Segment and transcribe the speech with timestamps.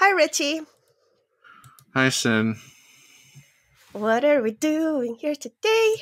[0.00, 0.62] Hi, Richie.
[1.94, 2.56] Hi, Sin.
[3.92, 5.94] What are we doing here today?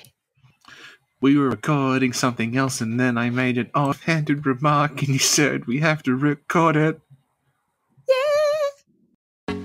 [1.20, 5.66] We were recording something else, and then I made an offhanded remark, and you said
[5.66, 7.00] we have to record it.
[8.08, 9.56] Yeah!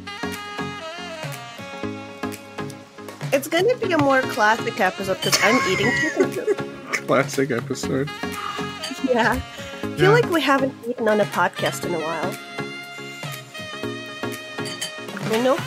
[3.31, 6.57] It's gonna be a more classic episode because I'm eating chicken soup.
[7.07, 8.09] Classic episode.
[9.07, 9.33] Yeah.
[9.33, 9.39] I
[9.97, 10.09] feel Yeah.
[10.09, 12.33] like we haven't eaten on a podcast in a while.
[15.33, 15.57] You know?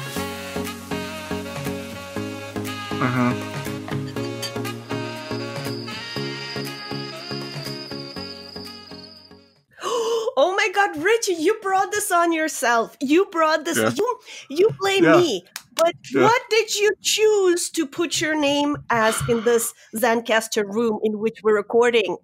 [10.38, 12.96] Oh my god, Richie, you brought this on yourself.
[13.00, 13.90] You brought this Yeah.
[13.96, 14.18] you
[14.50, 15.16] you blame Yeah.
[15.16, 15.44] me.
[15.74, 16.24] But Yeah.
[16.24, 21.40] what did you choose to put your name as in this Zencastr room in which
[21.42, 22.16] we're recording?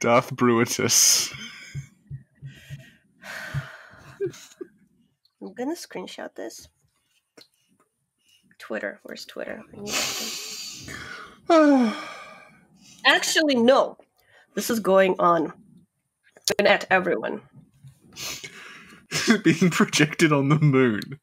[0.00, 1.32] Darth Bruitus.
[5.42, 6.68] I'm gonna screenshot this.
[8.58, 9.62] Twitter, where's Twitter?
[9.72, 10.92] I need that
[11.48, 11.92] thing.
[13.06, 13.96] Actually, no.
[14.54, 15.52] This is going on
[16.58, 17.40] And at everyone.
[19.44, 21.18] Being projected on the moon.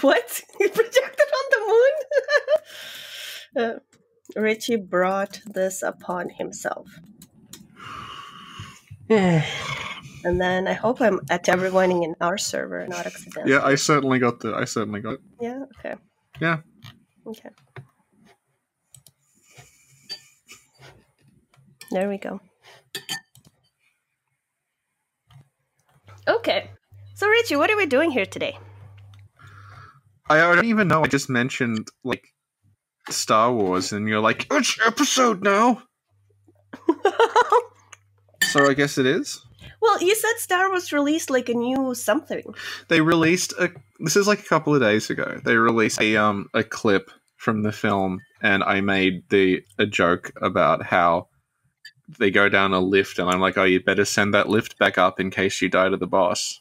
[0.00, 0.42] What?
[0.58, 1.60] He projected on the
[3.56, 3.76] moon?
[4.36, 6.88] uh, Richie brought this upon himself.
[10.24, 13.52] And then I hope I'm at everyone in our server, not accidentally.
[13.52, 14.54] yeah, I certainly got the.
[14.54, 15.20] I certainly got it.
[15.40, 15.94] Yeah, okay.
[16.40, 16.58] Yeah.
[17.26, 17.50] Okay.
[21.90, 22.40] There we go.
[26.26, 26.70] Okay.
[27.14, 28.58] So, Richie, what are we doing here today?
[30.28, 31.04] I don't even know.
[31.04, 32.24] I just mentioned like
[33.10, 35.82] Star Wars, and you're like, which episode now?
[38.54, 39.40] So I guess it is.
[39.84, 42.42] Well, you said Star Wars released like a new something.
[42.88, 43.70] They released a.
[44.00, 45.40] This is like a couple of days ago.
[45.44, 50.32] They released a um a clip from the film, and I made the a joke
[50.40, 51.28] about how
[52.18, 54.96] they go down a lift, and I'm like, oh, you better send that lift back
[54.96, 56.60] up in case you die to the boss,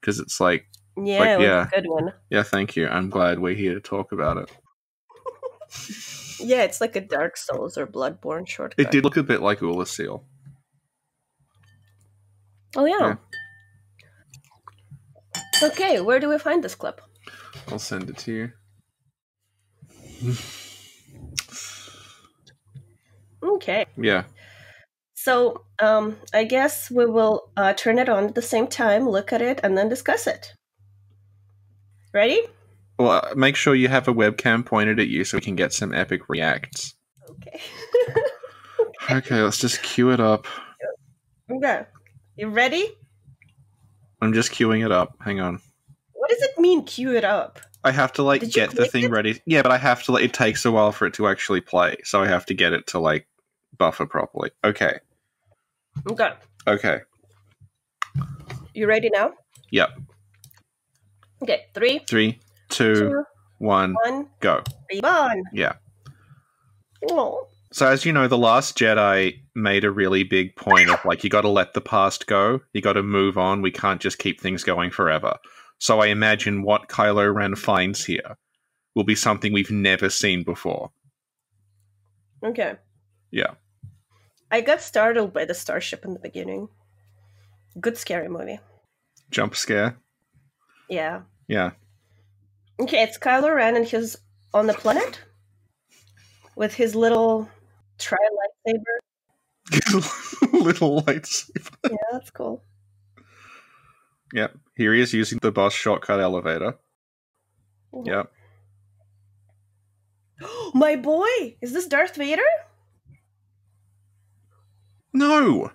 [0.00, 0.66] because it's like,
[0.96, 1.66] Yeah, Like, it was yeah.
[1.66, 2.12] a good one.
[2.28, 2.88] yeah, thank you.
[2.88, 4.50] I'm glad we're here to talk about it.
[6.40, 8.84] Yeah, it's like a Dark Souls or Bloodborne shortcut.
[8.84, 10.24] It did look a bit like Ula Seal.
[12.76, 13.16] Oh yeah.
[13.16, 13.16] Yeah.
[15.62, 17.00] Okay, where do we find this clip?
[17.68, 18.52] I'll send it to you.
[23.42, 23.86] Okay.
[23.96, 24.24] Yeah.
[25.14, 29.32] So, um, I guess we will uh, turn it on at the same time, look
[29.32, 30.52] at it, and then discuss it.
[32.12, 32.40] Ready?
[32.98, 35.72] Well, uh, make sure you have a webcam pointed at you so we can get
[35.72, 36.94] some epic reacts.
[37.30, 37.60] Okay.
[39.10, 40.46] Okay, let's just cue it up.
[41.50, 41.82] okay.
[42.36, 42.86] You ready?
[44.20, 45.16] I'm just queuing it up.
[45.20, 45.60] Hang on.
[46.14, 47.60] What does it mean, queue it up?
[47.84, 49.10] I have to like Did get the thing it?
[49.10, 49.40] ready.
[49.44, 50.12] Yeah, but I have to.
[50.12, 52.72] Like, it takes a while for it to actually play, so I have to get
[52.72, 53.26] it to like
[53.76, 54.50] buffer properly.
[54.64, 54.98] Okay.
[56.08, 56.30] Okay.
[56.66, 57.00] Okay.
[58.72, 59.32] You ready now?
[59.72, 59.90] Yep.
[61.42, 62.38] Okay, three, Three,
[62.68, 63.24] two, two,
[63.58, 64.62] one, one, go.
[64.92, 65.42] reborn.
[65.52, 65.72] Yeah.
[67.10, 67.48] Oh.
[67.72, 71.30] So as you know, the Last Jedi made a really big point of like you
[71.30, 72.60] got to let the past go.
[72.74, 73.62] You got to move on.
[73.62, 75.38] We can't just keep things going forever.
[75.78, 78.36] So I imagine what Kylo Ren finds here
[78.94, 80.90] will be something we've never seen before.
[82.44, 82.76] Okay.
[83.30, 83.54] Yeah.
[84.50, 86.68] I got startled by the starship in the beginning.
[87.80, 88.60] Good scary movie.
[89.30, 89.96] Jump scare.
[90.90, 91.22] Yeah.
[91.48, 91.70] Yeah.
[92.78, 94.16] Okay, it's Kylo Ren and he's
[94.52, 95.22] on the planet
[96.54, 97.48] with his little
[98.02, 98.18] tri
[98.66, 98.98] lightsaber.
[100.52, 101.70] Little lightsaber.
[101.90, 102.62] Yeah, that's cool.
[104.34, 104.56] Yep.
[104.76, 106.76] Here he is using the boss shortcut elevator.
[107.94, 108.06] Mhm.
[108.06, 108.32] Yep.
[110.74, 111.56] My boy!
[111.60, 112.42] Is this Darth Vader?
[115.12, 115.70] No.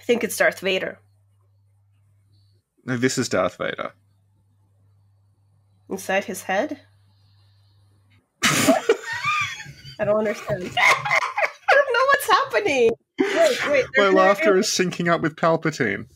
[0.00, 0.98] I think it's Darth Vader.
[2.84, 3.92] No, this is Darth Vader.
[5.88, 6.80] Inside his head?
[8.66, 8.84] What?
[9.98, 10.62] I don't understand.
[10.78, 11.18] I
[11.70, 12.90] don't know what's happening.
[13.20, 13.86] Wait, wait.
[13.96, 16.06] My laughter no- is syncing up with Palpatine.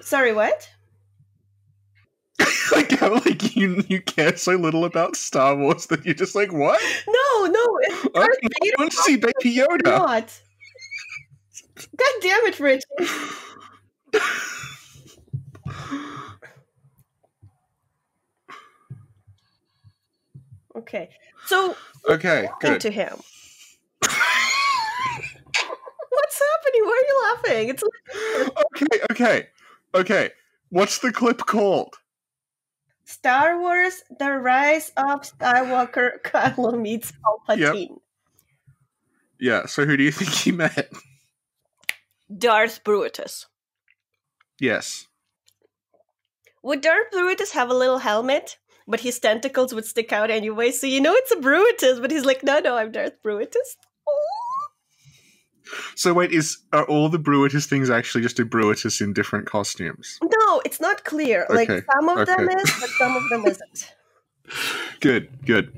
[0.00, 0.68] Sorry, what?
[2.72, 6.52] like how like you you care so little about Star Wars that you're just like
[6.52, 6.80] what?
[7.06, 8.74] No, no, it's I Darth Vader.
[8.78, 9.84] want to see Baby Yoda.
[9.84, 10.40] Not.
[11.96, 12.82] God damn it, Rich.
[20.76, 21.08] Okay,
[21.46, 21.76] so
[22.08, 22.74] Okay, good.
[22.74, 23.16] into him.
[26.10, 26.82] What's happening?
[26.84, 27.68] Why are you laughing?
[27.70, 27.82] It's
[28.76, 29.48] Okay, okay,
[29.94, 30.30] okay.
[30.70, 31.94] What's the clip called?
[33.04, 36.20] Star Wars: The Rise of Skywalker.
[36.24, 37.98] Kylo meets Palpatine.
[39.38, 39.66] Yeah.
[39.66, 40.90] So who do you think he met?
[42.36, 43.46] Darth Brutus.
[44.58, 45.06] Yes.
[46.62, 50.70] Would Darth Brutus have a little helmet, but his tentacles would stick out anyway?
[50.70, 53.76] So you know it's a Brutus, but he's like, no, no, I'm Darth Brutus.
[55.96, 60.18] So wait, is are all the Bruitus things actually just a Bruitus in different costumes?
[60.22, 61.46] No, it's not clear.
[61.48, 63.94] Like some of them is, but some of them isn't.
[65.00, 65.72] Good, good.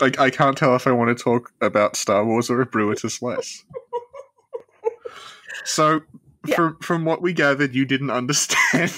[0.00, 3.22] Like I can't tell if I want to talk about Star Wars or a Bruitus
[3.22, 3.64] less.
[5.64, 6.00] So,
[6.46, 6.56] Yeah.
[6.56, 8.90] from from what we gathered, you didn't understand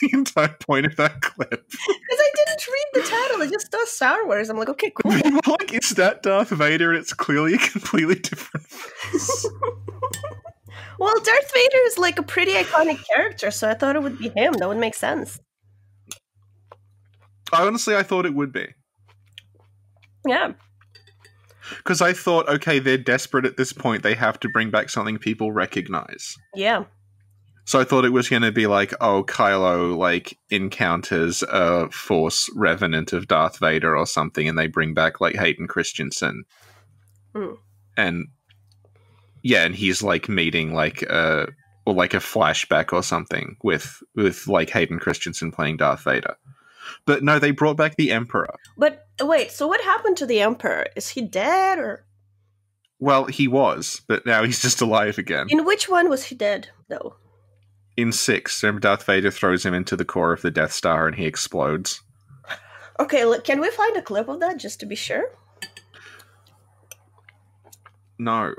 [0.00, 1.50] the entire point of that clip.
[1.50, 4.48] Because I didn't read the title, It just saw Star Wars.
[4.50, 5.12] I'm like, okay, cool.
[5.46, 6.90] Like, is that Darth Vader?
[6.90, 8.66] And it's clearly a completely different.
[10.98, 14.28] Well, Darth Vader is like a pretty iconic character, so I thought it would be
[14.28, 14.52] him.
[14.52, 15.40] That would make sense.
[17.54, 18.66] I honestly, I thought it would be
[20.26, 20.52] Yeah.
[21.78, 24.02] because I thought, okay, they're desperate at this point.
[24.02, 26.36] They have to bring back something people recognize.
[26.54, 26.84] Yeah.
[27.70, 32.50] So I thought it was going to be like, oh, Kylo like encounters a Force
[32.56, 36.42] revenant of Darth Vader or something, and they bring back like Hayden Christensen,
[37.32, 37.52] Hmm.
[37.96, 38.26] and
[39.44, 41.46] yeah, and he's like meeting like uh
[41.86, 46.34] or like a flashback or something with with like Hayden Christensen playing Darth Vader.
[47.06, 48.52] But no, they brought back the Emperor.
[48.76, 50.86] But wait, so what happened to the Emperor?
[50.96, 52.04] Is he dead or
[52.98, 55.46] Well, he was, but now he's just alive again.
[55.50, 57.14] in which one was he dead though?
[57.96, 61.26] In six, Darth Vader throws him into the core of the Death Star and he
[61.26, 62.00] explodes.
[62.98, 65.24] Okay, look, can we find a clip of that just to be sure?
[68.18, 68.54] No.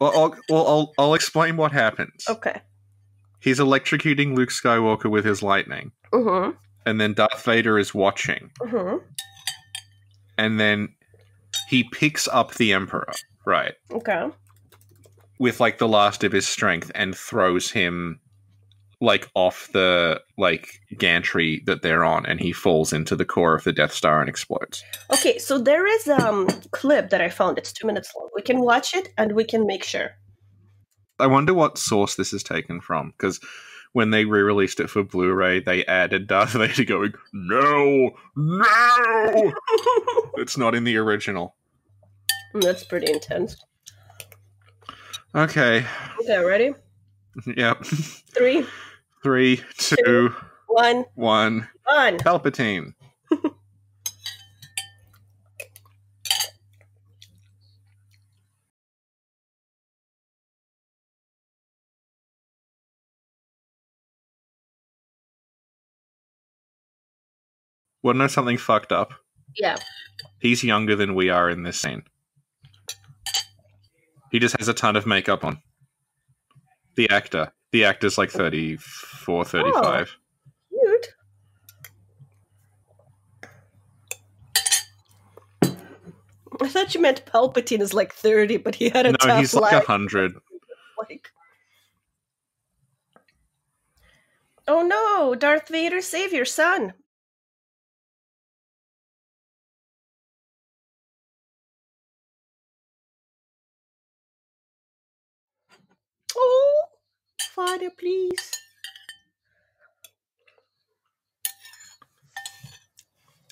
[0.00, 2.24] Well, I'll, well, I'll, I'll explain what happens.
[2.28, 2.60] Okay.
[3.40, 6.50] He's electrocuting Luke Skywalker with his lightning, Mm-hmm.
[6.84, 8.98] and then Darth Vader is watching, Mm-hmm.
[10.38, 10.88] and then
[11.68, 13.12] he picks up the Emperor,
[13.46, 14.28] right, Okay.
[15.38, 18.20] with like the last of his strength, and throws him
[19.00, 23.64] like off the like gantry that they're on, and he falls into the core of
[23.64, 24.82] the Death Star and explodes.
[25.12, 27.58] Okay, so there is um clip that I found.
[27.58, 28.28] It's two minutes long.
[28.34, 30.10] We can watch it and we can make sure.
[31.18, 33.40] I wonder what source this is taken from because
[33.92, 39.52] when they re-released it for Blu-ray, they added Darth Vader going, "No, no."
[40.36, 41.54] it's not in the original.
[42.54, 43.56] That's pretty intense.
[45.34, 45.84] Okay.
[46.20, 46.72] Okay, ready?
[47.56, 47.84] Yep.
[47.84, 48.66] Three,
[49.26, 50.32] Three, two,
[50.68, 51.68] one, one.
[51.90, 52.16] on.
[52.18, 52.94] Palpatine.
[68.04, 69.10] To know something fucked up?
[69.56, 69.74] Yeah.
[70.38, 72.04] He's younger than we are in this scene.
[74.30, 75.60] He just has a ton of makeup on.
[76.94, 77.50] The actor.
[77.72, 80.16] The actor's like 34, 35.
[80.70, 81.06] Cute.
[86.60, 89.72] I thought you meant Palpatine is like 30, but he had a no, he's like
[89.72, 89.72] life.
[89.72, 90.34] a 100.
[91.10, 91.30] like
[94.68, 96.94] Oh no, Darth Vader, save your son.
[107.56, 108.52] Father, please.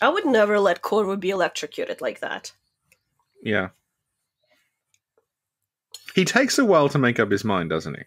[0.02, 2.52] I would never let Corvo be electrocuted like that.
[3.42, 3.70] Yeah.
[6.14, 8.02] He takes a while to make up his mind, doesn't he?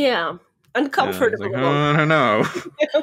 [0.00, 0.36] Yeah, Yeah,
[0.74, 1.50] uncomfortable.
[1.50, 2.44] like, oh, I don't know.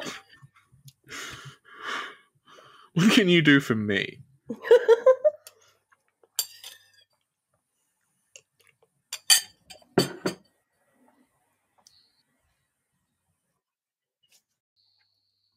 [2.94, 4.20] what can you do for me?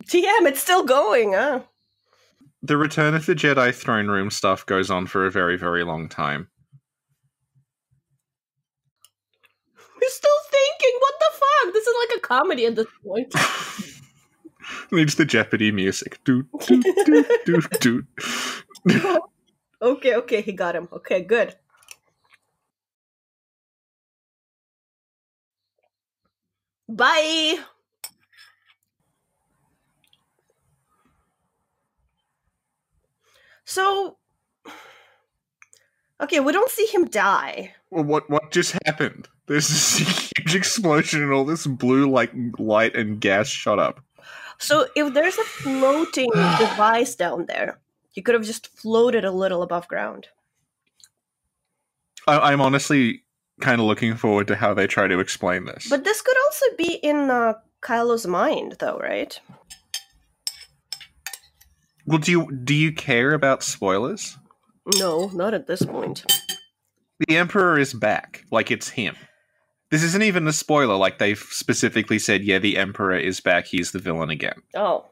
[0.09, 1.61] Damn, it's still going, huh?
[2.63, 6.09] The Return of the Jedi throne room stuff goes on for a very, very long
[6.09, 6.47] time.
[10.01, 11.73] We're still thinking, what the fuck?
[11.73, 13.33] This is like a comedy at this point.
[14.91, 16.19] Needs the Jeopardy music.
[16.23, 18.03] Do, do, do, do, do.
[19.81, 20.89] okay, okay, he got him.
[20.91, 21.55] Okay, good.
[26.87, 27.59] Bye.
[33.69, 34.17] So,
[36.21, 37.73] Okay, we don't see him die.
[37.91, 39.29] Well, what what just happened?
[39.47, 39.97] There's this
[40.37, 44.01] huge explosion and all this blue like light and gas shot up.
[44.57, 47.79] So if there's a floating device down there,
[48.11, 50.27] he could have just floated a little above ground.
[52.27, 53.23] I, I'm honestly
[53.61, 55.87] kind of looking forward to how they try to explain this.
[55.89, 59.39] But this could also be in uh, Kylo's mind, though, right?
[62.09, 64.37] Well, do you do you care about spoilers?
[64.97, 66.25] No, not at this point.
[67.27, 68.45] The Emperor is back.
[68.51, 69.15] Like it's him.
[69.91, 70.95] This isn't even a spoiler.
[70.95, 73.67] Like they've specifically said, yeah, the Emperor is back.
[73.67, 74.61] He's the villain again.
[74.75, 75.05] Oh,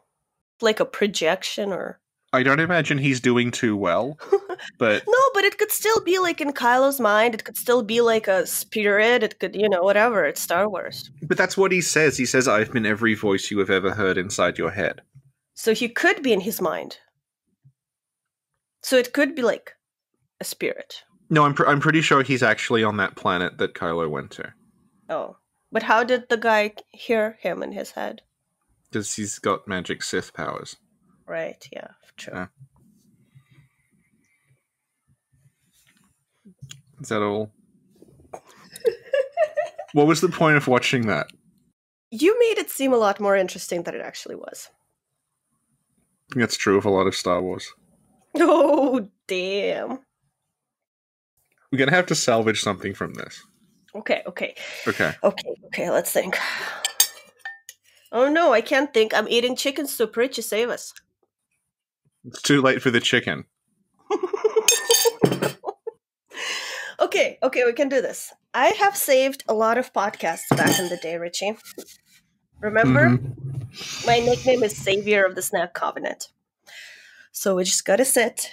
[0.62, 2.00] like a projection or.
[2.34, 4.18] I don't imagine he's doing too well,
[4.78, 7.34] but No, but it could still be like in Kylo's mind.
[7.34, 9.24] It could still be like a spirit.
[9.24, 10.26] It could, you know, whatever.
[10.26, 11.10] It's Star Wars.
[11.24, 12.18] but that's what he says.
[12.18, 15.02] He says, "I've been every voice you have ever heard inside your head."
[15.58, 16.98] So he could be in his mind.
[18.84, 19.74] So it could be like
[20.40, 21.02] a spirit.
[21.32, 24.54] No, I'm pr- I'm pretty sure he's actually on that planet that Kylo went to
[25.10, 25.38] Oh.
[25.72, 28.22] But how did the guy hear him in his head?
[28.90, 30.76] because he's got magic Sith powers.
[31.28, 32.34] Right, yeah, true.
[32.34, 32.48] Yeah.
[37.02, 37.52] Is that all?
[39.94, 41.28] what was the point of watching that?
[42.12, 44.70] You made it seem a lot more interesting than it actually was.
[46.30, 47.74] I think that's true of a lot of Star Wars.
[48.40, 50.00] Oh, damn.
[51.72, 53.42] We're gonna have to salvage something from this.
[53.96, 54.54] Okay, okay,
[54.88, 55.14] Okay.
[55.24, 56.38] okay, okay, let's think.
[58.12, 59.14] Oh no, I can't think.
[59.14, 60.16] I'm eating chicken soup.
[60.16, 60.94] Richie, save us.
[62.26, 63.46] It's too late for the chicken.
[67.00, 68.34] okay, okay, we can do this.
[68.54, 71.58] I have saved a lot of podcasts back in the day, Richie.
[72.62, 73.10] Remember?
[73.18, 73.57] Mhm.
[74.06, 76.30] My nickname is Savior of the Snack Covenant.
[77.32, 78.50] So we just gotta sit,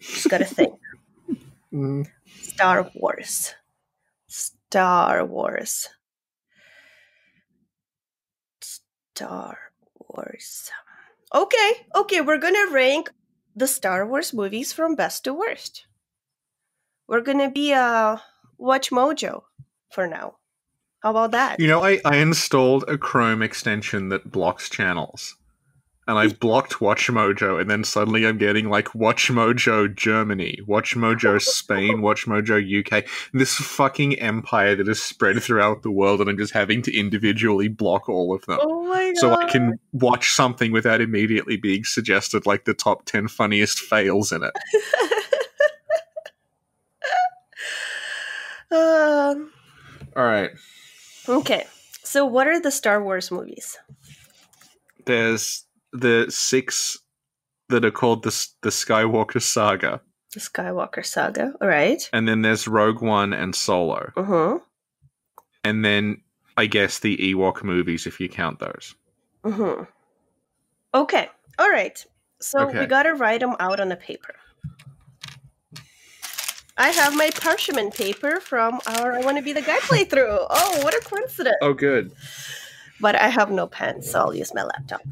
[0.00, 0.74] just gotta think.
[1.70, 2.06] Mm.
[2.40, 3.54] Star Wars.
[4.26, 5.90] Star Wars.
[8.62, 9.58] Star
[10.08, 10.70] Wars.
[11.34, 13.10] Okay, okay, we're gonna rank
[13.54, 15.86] the Star Wars movies from best to worst.
[17.06, 18.16] We're gonna be uh
[18.56, 19.42] Watch Mojo
[19.90, 20.37] for now.
[21.02, 21.60] How about that?
[21.60, 25.36] You know, I, I installed a Chrome extension that blocks channels.
[26.08, 32.80] And I blocked WatchMojo, and then suddenly I'm getting like WatchMojo Germany, WatchMojo Spain, WatchMojo
[32.80, 33.04] UK.
[33.34, 37.68] This fucking empire that is spread throughout the world, and I'm just having to individually
[37.68, 38.58] block all of them.
[38.62, 39.16] Oh my god.
[39.18, 44.32] So I can watch something without immediately being suggested like the top 10 funniest fails
[44.32, 44.54] in it.
[48.72, 49.52] um,
[50.16, 50.52] All right.
[51.28, 51.66] Okay.
[52.02, 53.78] So what are the Star Wars movies?
[55.04, 56.98] There's the six
[57.68, 60.00] that are called the, the Skywalker Saga.
[60.32, 62.08] The Skywalker Saga, all right?
[62.12, 64.12] And then there's Rogue One and Solo.
[64.16, 64.58] Uh-huh.
[65.64, 66.22] And then
[66.56, 68.94] I guess the Ewok movies, if you count those.
[69.44, 69.84] Mm-hmm.
[70.94, 71.28] Okay.
[71.58, 72.04] All right.
[72.40, 74.34] So we gotta write them out on a paper.
[76.78, 80.46] I have my parchment paper from our I Want to Be the Guy playthrough.
[80.48, 81.56] Oh, what a coincidence!
[81.60, 82.12] Oh, good.
[83.00, 85.02] But I have no pen, so I'll use my laptop.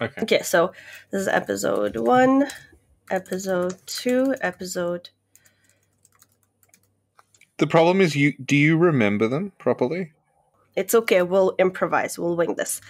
[0.00, 0.20] Okay.
[0.22, 0.72] Okay, so
[1.10, 2.48] this is episode one,
[3.08, 5.10] episode two, episode.
[7.58, 10.12] The problem is, you do you remember them properly?
[10.74, 11.22] It's okay.
[11.22, 12.18] We'll improvise.
[12.18, 12.80] We'll wing this.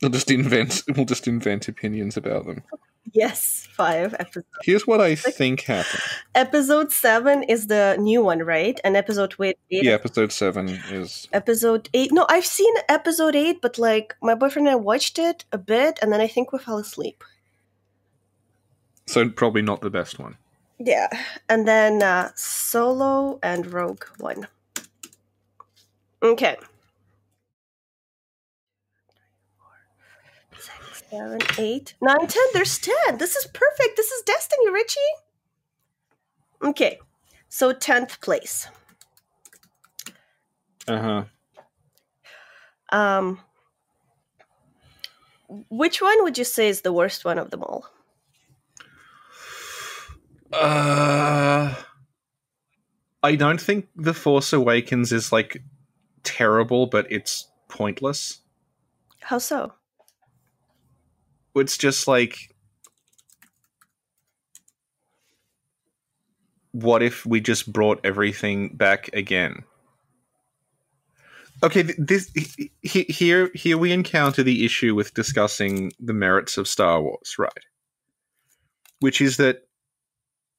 [0.00, 0.82] We'll just invent.
[0.96, 2.62] We'll just invent opinions about them.
[3.12, 4.46] Yes, five episodes.
[4.62, 6.02] Here's what I think happened.
[6.34, 8.80] Episode seven is the new one, right?
[8.82, 9.56] And episode eight.
[9.70, 12.12] Yeah, episode seven is Episode eight.
[12.12, 15.98] No, I've seen episode eight, but like my boyfriend and I watched it a bit,
[16.02, 17.22] and then I think we fell asleep.
[19.06, 20.36] so probably not the best one.
[20.78, 21.08] Yeah,
[21.48, 24.48] and then uh, Solo and Rogue One.
[26.22, 26.56] Okay.
[31.16, 32.44] Seven, eight, nine, ten.
[32.52, 33.18] There's ten.
[33.18, 33.96] This is perfect.
[33.96, 35.00] This is destiny, Richie.
[36.62, 36.98] Okay,
[37.48, 38.68] so tenth place.
[40.88, 41.24] Uh huh.
[42.90, 43.40] Um,
[45.70, 47.86] which one would you say is the worst one of them all?
[50.52, 51.74] Uh,
[53.22, 55.62] I don't think The Force Awakens is like
[56.22, 58.40] terrible, but it's pointless.
[59.20, 59.72] How so?
[61.56, 62.54] It's just like,
[66.72, 69.64] what if we just brought everything back again?
[71.62, 76.68] Okay, this he- he- here here we encounter the issue with discussing the merits of
[76.68, 77.52] Star Wars, right?
[79.00, 79.62] Which is that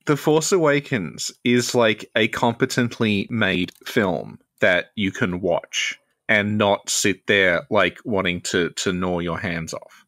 [0.05, 5.99] The Force Awakens is like a competently made film that you can watch
[6.29, 10.04] and not sit there like wanting to to gnaw your hands off.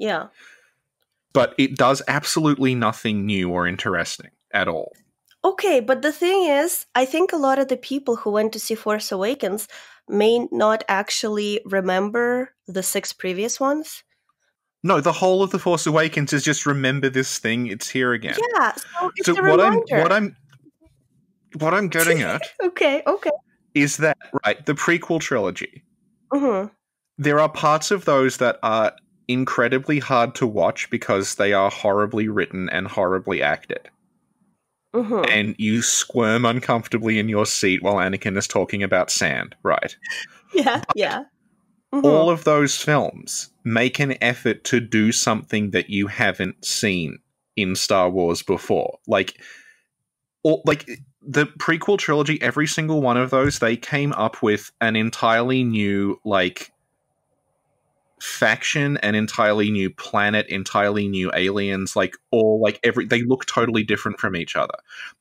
[0.00, 0.28] Yeah.
[1.32, 4.92] But it does absolutely nothing new or interesting at all.
[5.44, 8.60] Okay, but the thing is, I think a lot of the people who went to
[8.60, 9.68] see Force Awakens
[10.08, 14.02] may not actually remember the six previous ones.
[14.82, 17.66] No, the whole of the Force Awakens is just remember this thing.
[17.66, 18.36] It's here again.
[18.54, 20.36] Yeah, so it's so what I'm what I'm
[21.58, 23.30] what I'm getting at okay, okay.
[23.74, 25.84] is that right the prequel trilogy.
[26.32, 26.66] hmm
[27.18, 28.92] There are parts of those that are
[29.32, 33.88] incredibly hard to watch because they are horribly written and horribly acted,
[34.94, 39.54] hmm and you squirm uncomfortably in your seat while Anakin is talking about sand.
[39.62, 39.96] Right.
[40.52, 41.24] Yeah, yeah.
[41.94, 42.04] Mhm.
[42.04, 47.18] all of those films make an effort to do something that you haven't seen
[47.56, 48.98] in Star Wars before.
[49.06, 49.40] Like
[50.42, 50.88] or like
[51.22, 56.20] the prequel trilogy, every single one of those, they came up with an entirely new
[56.24, 56.72] like
[58.20, 63.82] faction, an entirely new planet, entirely new aliens, like all like every they look totally
[63.82, 64.76] different from each other.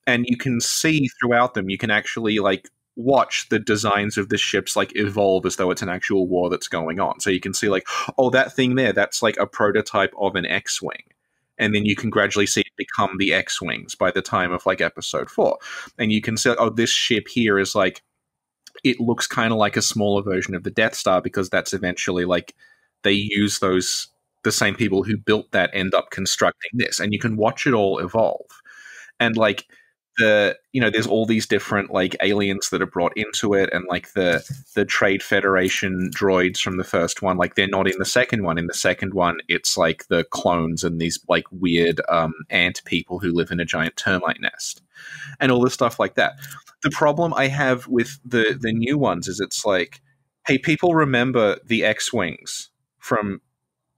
[0.05, 4.37] And you can see throughout them, you can actually like watch the designs of the
[4.37, 7.19] ships like evolve as though it's an actual war that's going on.
[7.21, 7.87] So you can see like,
[8.17, 11.03] oh, that thing there, that's like a prototype of an X-wing.
[11.57, 14.81] And then you can gradually see it become the X-wings by the time of like
[14.81, 15.57] episode four.
[15.97, 18.01] And you can see, oh, this ship here is like,
[18.83, 22.25] it looks kind of like a smaller version of the Death Star because that's eventually
[22.25, 22.53] like
[23.03, 24.07] they use those
[24.43, 27.73] the same people who built that end up constructing this, and you can watch it
[27.73, 28.47] all evolve.
[29.19, 29.65] And like
[30.19, 33.85] the you know there's all these different like aliens that are brought into it and
[33.89, 34.43] like the
[34.75, 38.57] the trade federation droids from the first one like they're not in the second one.
[38.57, 43.19] In the second one it's like the clones and these like weird um ant people
[43.19, 44.81] who live in a giant termite nest
[45.39, 46.33] and all this stuff like that.
[46.83, 50.01] The problem i have with the the new ones is it's like
[50.47, 52.69] hey people remember the x-wings
[53.09, 53.41] from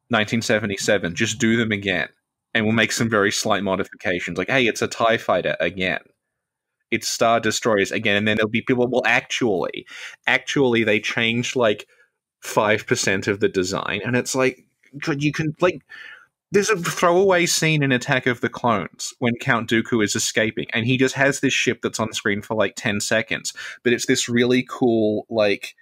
[0.10, 2.10] 1977 just do them again
[2.54, 4.38] and we'll make some very slight modifications.
[4.38, 6.02] Like, hey, it's a TIE fighter again.
[6.90, 8.18] It's Star Destroyers again.
[8.18, 9.86] And then there'll be people, well, actually,
[10.28, 11.88] actually, they changed like
[12.44, 14.02] 5% of the design.
[14.04, 14.66] And it's like,
[15.00, 15.82] God, you can, like,
[16.52, 20.86] there's a throwaway scene in Attack of the Clones when Count Dooku is escaping, and
[20.86, 23.54] he just has this ship that's on screen for like 10 seconds.
[23.84, 25.76] But it's this really cool, like,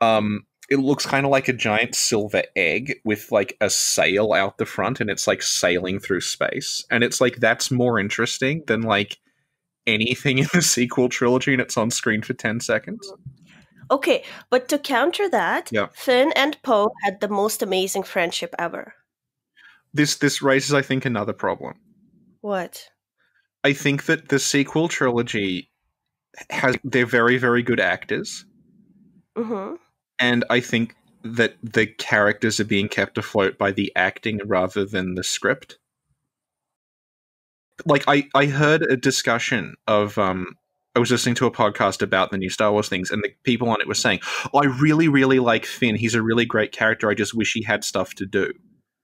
[0.00, 4.56] um, it looks kind of like a giant silver egg with like a sail out
[4.58, 8.82] the front and it's like sailing through space and it's like that's more interesting than
[8.82, 9.18] like
[9.86, 13.12] anything in the sequel trilogy and it's on screen for 10 seconds
[13.92, 15.88] Okay, but to counter that, Yeah.
[15.92, 18.94] Finn and Poe had the most amazing friendship ever.
[19.92, 21.74] this this raises i think another problem
[22.40, 22.88] What?
[23.64, 25.70] i think that the sequel trilogy
[26.50, 28.44] has they're very very good actors
[29.36, 29.74] hmm
[30.20, 35.14] and i think that the characters are being kept afloat by the acting rather than
[35.14, 35.78] the script
[37.86, 40.56] like i i heard a discussion of um
[40.96, 43.68] I was listening to a podcast about the new Star Wars things, and the people
[43.68, 44.18] on it were saying,
[44.52, 45.94] oh, "I really, really like Finn.
[45.94, 47.08] He's a really great character.
[47.08, 48.52] I just wish he had stuff to do."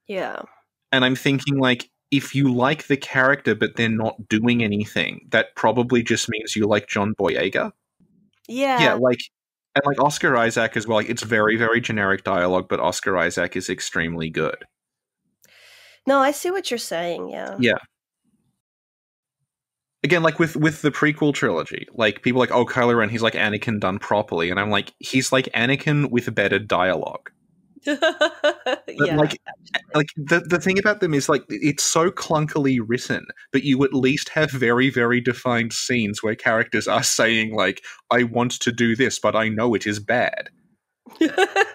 [0.09, 0.43] Yeah.
[0.91, 5.55] And I'm thinking, like, if you like the character but they're not doing anything, that
[5.57, 7.73] probably just means you like John Boyega.
[8.49, 8.81] Yeah.
[8.81, 9.21] Yeah, like
[9.77, 10.97] and like Oscar Isaac as well.
[10.97, 14.65] Like, it's very, very generic dialogue, but Oscar Isaac is extremely good.
[16.07, 17.29] No, I see what you're saying.
[17.29, 17.57] Yeah.
[17.59, 17.79] Yeah.
[20.05, 23.23] Again, like with with the prequel trilogy, like people are like, oh, Kylo Ren, he's
[23.23, 27.31] like Anakin done properly, and I'm like, he's like Anakin with better dialogue.
[28.89, 29.17] yeah.
[29.17, 29.41] like-
[29.95, 33.95] Like the the thing about them is like it's so clunkily written, but you at
[33.95, 38.95] least have very, very defined scenes where characters are saying like, I want to do
[38.97, 40.51] this, but I know it is bad.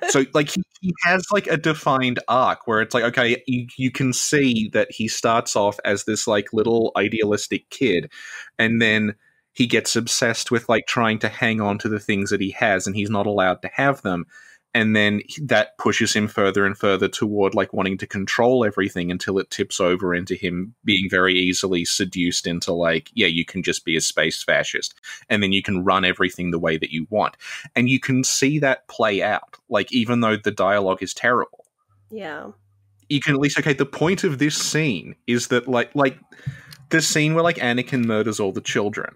[0.10, 3.90] so like he, he has like a defined arc where it's like okay you, you
[3.92, 8.12] can see that he starts off as this like little idealistic kid
[8.60, 9.16] and then
[9.54, 12.86] he gets obsessed with like trying to hang on to the things that he has
[12.88, 14.26] and he's not allowed to have them
[14.74, 19.38] and then that pushes him further and further toward like wanting to control everything until
[19.38, 23.86] it tips over into him being very easily seduced into like yeah you can just
[23.86, 24.94] be a space fascist
[25.30, 27.36] and then you can run everything the way that you want
[27.76, 31.66] and you can see that play out like even though the dialogue is terrible
[32.10, 32.48] yeah.
[33.10, 36.18] you can at least okay the point of this scene is that like like
[36.90, 39.16] the scene where like anakin murders all the children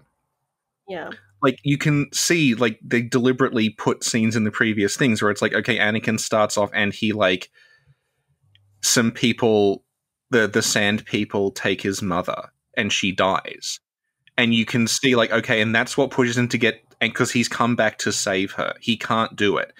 [0.88, 1.10] Yeah.
[1.42, 5.42] Like you can see like they deliberately put scenes in the previous things where it's
[5.42, 7.50] like okay anakin starts off and he like
[8.82, 9.84] some people
[10.30, 13.80] the the sand people take his mother and she dies.
[14.38, 17.32] And you can see, like, okay, and that's what pushes him to get, and because
[17.32, 19.72] he's come back to save her, he can't do it.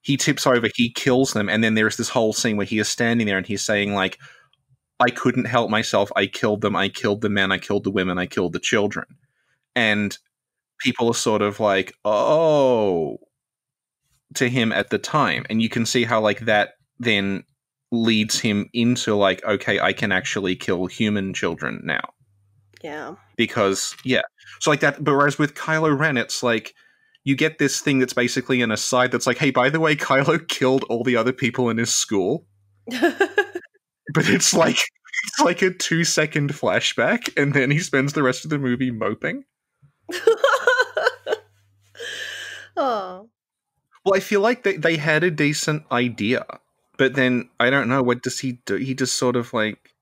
[0.00, 2.88] He tips over, he kills them, and then there's this whole scene where he is
[2.88, 4.18] standing there and he's saying, like,
[5.00, 6.10] I couldn't help myself.
[6.16, 6.76] I killed them.
[6.76, 7.52] I killed the men.
[7.52, 8.16] I killed the women.
[8.16, 9.06] I killed the children.
[9.74, 10.16] And
[10.84, 13.18] people are sort of like, oh,
[14.34, 15.44] to him at the time.
[15.50, 17.44] And you can see how, like, that then
[17.90, 22.02] leads him into, like, okay, I can actually kill human children now.
[22.82, 23.14] Yeah.
[23.36, 24.22] Because, yeah.
[24.60, 26.74] So, like, that, but whereas with Kylo Ren, it's like,
[27.24, 30.46] you get this thing that's basically an aside that's like, hey, by the way, Kylo
[30.48, 32.46] killed all the other people in his school
[32.90, 38.44] but it's like it's like a two second flashback, and then he spends the rest
[38.44, 39.44] of the movie moping.
[42.76, 43.28] oh.
[44.04, 46.44] Well, I feel like they they had a decent idea,
[46.98, 48.76] but then I don't know what does he do.
[48.76, 49.94] He just sort of like,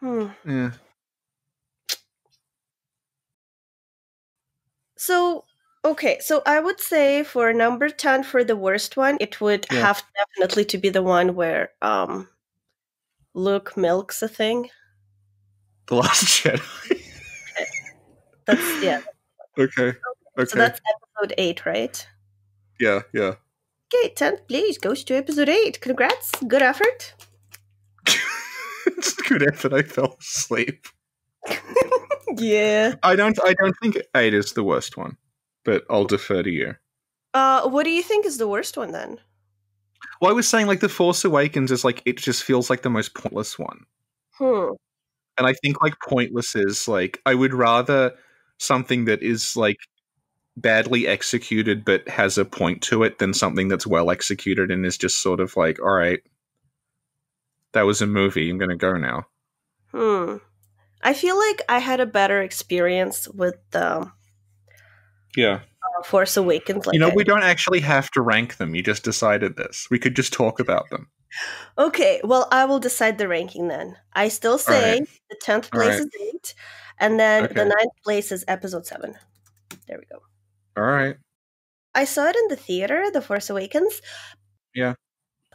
[0.00, 0.28] Hmm.
[0.44, 0.72] yeah,
[4.96, 5.46] So
[5.84, 9.80] okay, so I would say for number ten for the worst one, it would Yeah.
[9.82, 12.28] have definitely to be the one where um
[13.32, 14.68] Luke milks a thing.
[15.86, 16.60] the Last Jedi.
[18.46, 19.00] That's yeah.
[19.58, 19.92] okay,
[20.38, 22.06] okay, So that's episode eight, right?
[22.80, 23.34] yeah, yeah.
[23.92, 25.80] Okay, tenth place goes to episode eight.
[25.80, 27.14] Congrats, good effort.
[28.86, 29.72] it's good effort.
[29.72, 30.86] I fell asleep.
[32.36, 32.94] yeah.
[33.02, 33.38] I don't.
[33.44, 35.16] I don't think eight is the worst one,
[35.64, 36.74] but I'll defer to you.
[37.34, 39.18] Uh, what do you think is the worst one then?
[40.20, 42.90] Well, I was saying like the Force Awakens is like it just feels like the
[42.90, 43.84] most pointless one.
[44.38, 44.74] Hmm.
[45.36, 48.12] and I think like pointless is like I would rather
[48.58, 49.78] something that is like
[50.60, 54.96] badly executed but has a point to it than something that's well executed and is
[54.98, 56.20] just sort of like all right
[57.72, 59.26] that was a movie i'm gonna go now
[59.92, 60.36] Hmm.
[61.02, 64.12] I feel like I had a better experience with um,
[65.36, 66.86] yeah uh, Force Awakens.
[66.86, 69.86] Like you know I- we don't actually have to rank them you just decided this
[69.90, 71.08] we could just talk about them
[71.78, 73.96] Okay, well, I will decide the ranking then.
[74.14, 75.08] I still say right.
[75.30, 76.00] the tenth place right.
[76.00, 76.54] is eight,
[76.98, 77.64] and then the Okay.
[77.64, 79.14] ninth place is episode seven.
[79.86, 80.22] There we go.
[80.78, 81.16] All right
[81.94, 84.00] I saw it in the theater, The Force Awakens.
[84.74, 84.94] Yeah.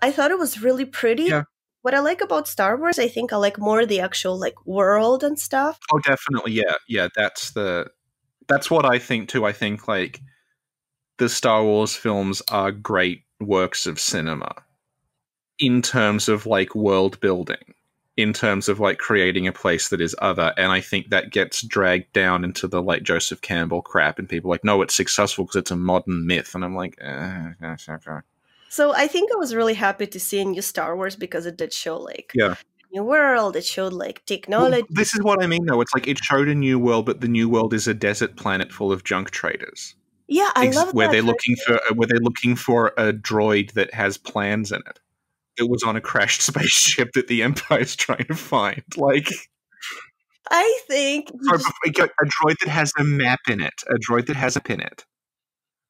[0.01, 1.23] I thought it was really pretty.
[1.23, 1.43] Yeah.
[1.83, 5.23] What I like about Star Wars, I think I like more the actual like world
[5.23, 5.79] and stuff.
[5.93, 7.87] oh definitely yeah yeah that's the
[8.47, 10.19] that's what i think too i think like
[11.17, 14.53] the star wars films are great works of cinema
[15.59, 17.72] in terms of like world building
[18.15, 21.61] in terms of like creating a place that is other and i think that gets
[21.63, 25.55] dragged down into the like joseph campbell crap and people like no it's successful because
[25.55, 28.19] it's a modern myth and i'm like eh, gosh, okay.
[28.69, 31.57] So I think I was really happy to see a new Star Wars because it
[31.57, 32.55] did show like Yeah.
[32.91, 33.55] new world.
[33.55, 34.87] It showed like Well, technology.
[34.89, 37.27] this is what i mean though it's like it showed a new world but the
[37.27, 39.93] new world is a desert planet full of junk traders
[40.27, 41.11] yeah, I ex- love where that.
[41.13, 44.99] they're looking for uh, where they're looking for a droid that has plans in it.
[45.57, 48.83] It was on a crashed spaceship that the Empire is trying to find.
[48.97, 49.29] Like
[50.49, 53.73] I think sorry, a droid that has a map in it.
[53.89, 55.05] A droid that has a pin it.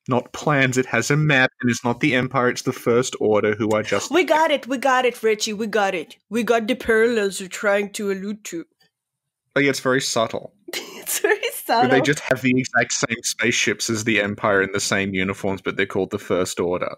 [0.09, 3.55] Not plans, it has a map, and it's not the Empire, it's the First Order
[3.55, 4.67] who are just we got it.
[4.67, 5.53] We got it, Richie.
[5.53, 6.17] We got it.
[6.29, 8.65] We got the parallels you're trying to allude to.
[8.69, 10.53] Oh, like it's very subtle.
[10.73, 11.91] it's very But subtle.
[11.91, 15.77] they just have the exact same spaceships as the Empire in the same uniforms, but
[15.77, 16.95] they're called the First Order.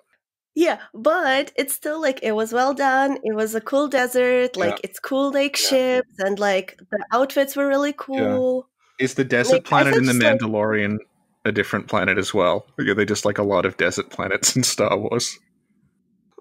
[0.56, 3.18] Yeah, but it's still like it was well done.
[3.24, 5.70] It was a cool desert, like it's cool lake Yeah.
[5.70, 8.70] ships, and like the outfits were really cool.
[8.98, 10.98] Is the desert Like, planet in the just, like- Mandalorian
[11.44, 12.66] a different planet as well?
[12.80, 15.38] Or are they just like a lot of desert planets in Star Wars?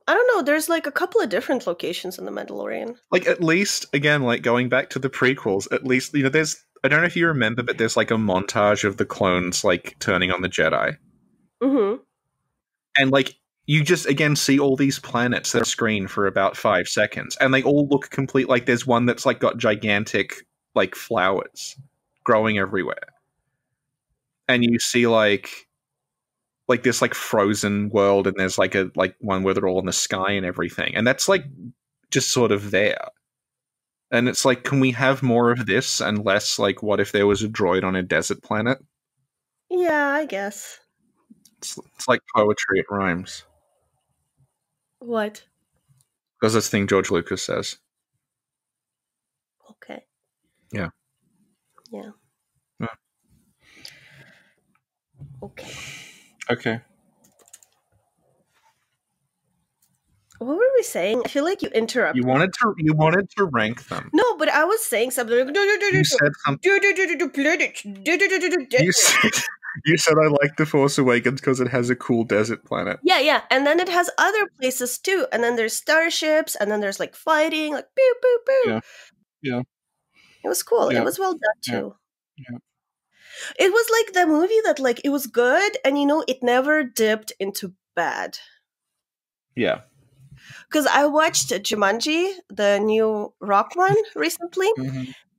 [0.07, 0.43] I don't know.
[0.43, 2.97] There's like a couple of different locations in the Mandalorian.
[3.11, 6.63] Like at least again, like going back to the prequels, at least you know there's
[6.85, 9.97] I don't know if you remember, but there's like a montage of the clones like
[9.99, 10.97] turning on the Jedi.
[11.63, 12.03] Mm-hmm.
[12.99, 13.35] And like
[13.67, 17.53] you just again see all these planets that are screen for about five seconds, and
[17.53, 18.49] they all look complete.
[18.49, 21.77] Like there's one that's like got gigantic like flowers
[22.25, 23.09] growing everywhere,
[24.49, 25.51] and you see like
[26.69, 29.87] like this like frozen world, and there's like a like one where they're all in
[29.87, 31.45] the sky and everything, and that's like
[32.11, 33.09] just sort of there.
[34.11, 37.27] And it's like, can we have more of this and less like what if there
[37.27, 38.79] was a droid on a desert planet?
[39.71, 40.79] Yeah, I guess.
[41.59, 43.45] It's, it's like poetry, it rhymes.
[45.05, 45.45] What?
[46.41, 47.77] Because That's this thing George Lucas says.
[49.71, 50.05] Okay.
[50.73, 50.89] Yeah.
[51.93, 52.11] Yeah.
[52.81, 52.87] Yeah.
[55.43, 55.71] Okay.
[56.51, 56.81] Okay.
[60.45, 61.23] What were we saying?
[61.25, 62.23] I feel like you interrupted.
[62.23, 64.11] You wanted to you wanted to rank them.
[64.13, 66.71] No, but I was saying something like You said something.
[66.73, 66.81] You
[68.93, 69.31] said,
[69.85, 72.99] you said I like The Force Awakens because it has a cool desert planet.
[73.03, 73.43] Yeah, yeah.
[73.51, 75.27] And then it has other places too.
[75.33, 78.63] And then there's starships, and then there's like fighting, like pew pew pew.
[78.73, 78.81] Yeah.
[79.43, 79.61] Yeah.
[80.45, 80.93] It was cool.
[80.93, 81.01] Yeah.
[81.01, 81.81] It was well done Yeah.
[81.81, 81.95] too.
[82.37, 82.59] Yeah.
[83.59, 86.85] It was like the movie that like it was good and you know it never
[86.85, 88.39] dipped into bad.
[89.57, 89.81] Yeah.
[90.69, 94.71] Because I watched Jumanji, the new rock one, recently,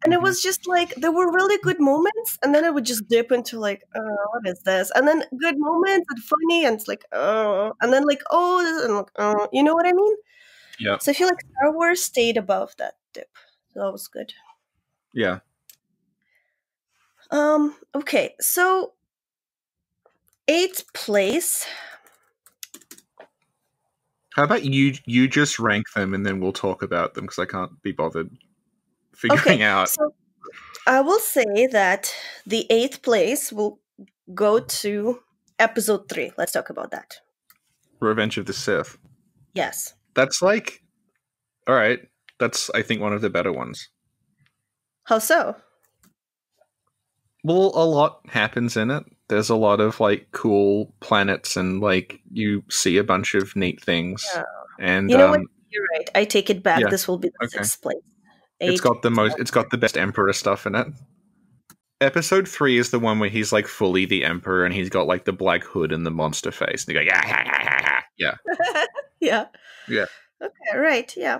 [0.03, 0.23] and it Mhm.
[0.23, 3.59] was just like there were really good moments, and then it would just dip into
[3.59, 4.91] like, oh, what is this?
[4.95, 8.85] And then good moments and funny, and it's like, oh, and then like, oh, this-
[8.85, 10.15] and like, oh, you know what I mean?
[10.79, 10.97] Yeah.
[10.99, 13.29] So I feel like Star Wars stayed above that dip.
[13.73, 14.33] So that was good.
[15.13, 15.39] Yeah.
[17.31, 18.93] Um, okay, so
[20.47, 21.65] eighth place.
[24.35, 24.93] How about you?
[25.05, 28.29] You just rank them, and then we'll talk about them because I can't be bothered
[29.15, 29.87] figuring Okay, out.
[29.87, 30.13] so
[30.85, 32.13] I will say that
[32.45, 33.79] the eighth place will
[34.33, 35.19] go to
[35.57, 36.33] episode three.
[36.37, 37.15] Let's talk about that.
[38.01, 38.97] Revenge of the Sith.
[39.53, 39.93] Yes.
[40.15, 40.81] That's like,
[41.65, 41.99] all right.
[42.37, 43.87] That's I think one of the better ones.
[45.05, 45.55] How so?
[47.45, 49.05] Well, a lot happens in it.
[49.27, 53.81] There's a lot of like cool planets, and like you see a bunch of neat
[53.81, 54.23] things.
[54.35, 54.43] Yeah.
[54.79, 55.39] And You know what?
[55.39, 56.09] um, You're right.
[56.13, 56.81] I take it back.
[56.81, 57.57] Yeah, This will be the okay.
[57.57, 57.97] sixth place.
[58.59, 58.83] it's Eight.
[58.83, 59.39] got the most.
[59.39, 60.87] It's got the best Emperor stuff in it.
[62.01, 65.25] Episode three is the one where he's like fully the Emperor, and he's got like
[65.25, 66.85] the black hood and the monster face.
[66.85, 68.85] And they go, yeah, yeah, yeah, yeah, yeah.
[69.21, 69.45] yeah.
[69.87, 70.05] Yeah.
[70.41, 70.77] Okay.
[70.77, 71.13] Right.
[71.15, 71.39] Yeah.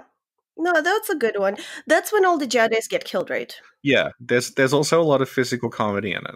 [0.57, 1.57] No, that's a good one.
[1.85, 3.53] That's when all the Jedi's get killed, right?
[3.83, 6.35] Yeah, there's there's also a lot of physical comedy in it.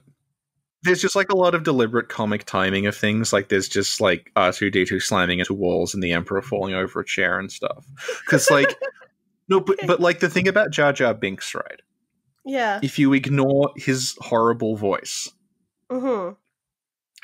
[0.83, 3.33] There's just like a lot of deliberate comic timing of things.
[3.33, 7.37] Like there's just like R2D2 slamming into walls and the Emperor falling over a chair
[7.37, 7.85] and stuff.
[8.25, 8.75] Because like
[9.49, 11.81] no, but but like the thing about Jar Jar Binks, right?
[12.45, 12.79] Yeah.
[12.81, 15.29] If you ignore his horrible voice,
[15.91, 16.35] Mm-hmm.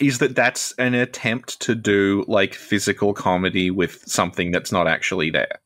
[0.06, 5.30] is that that's an attempt to do like physical comedy with something that's not actually
[5.30, 5.60] there.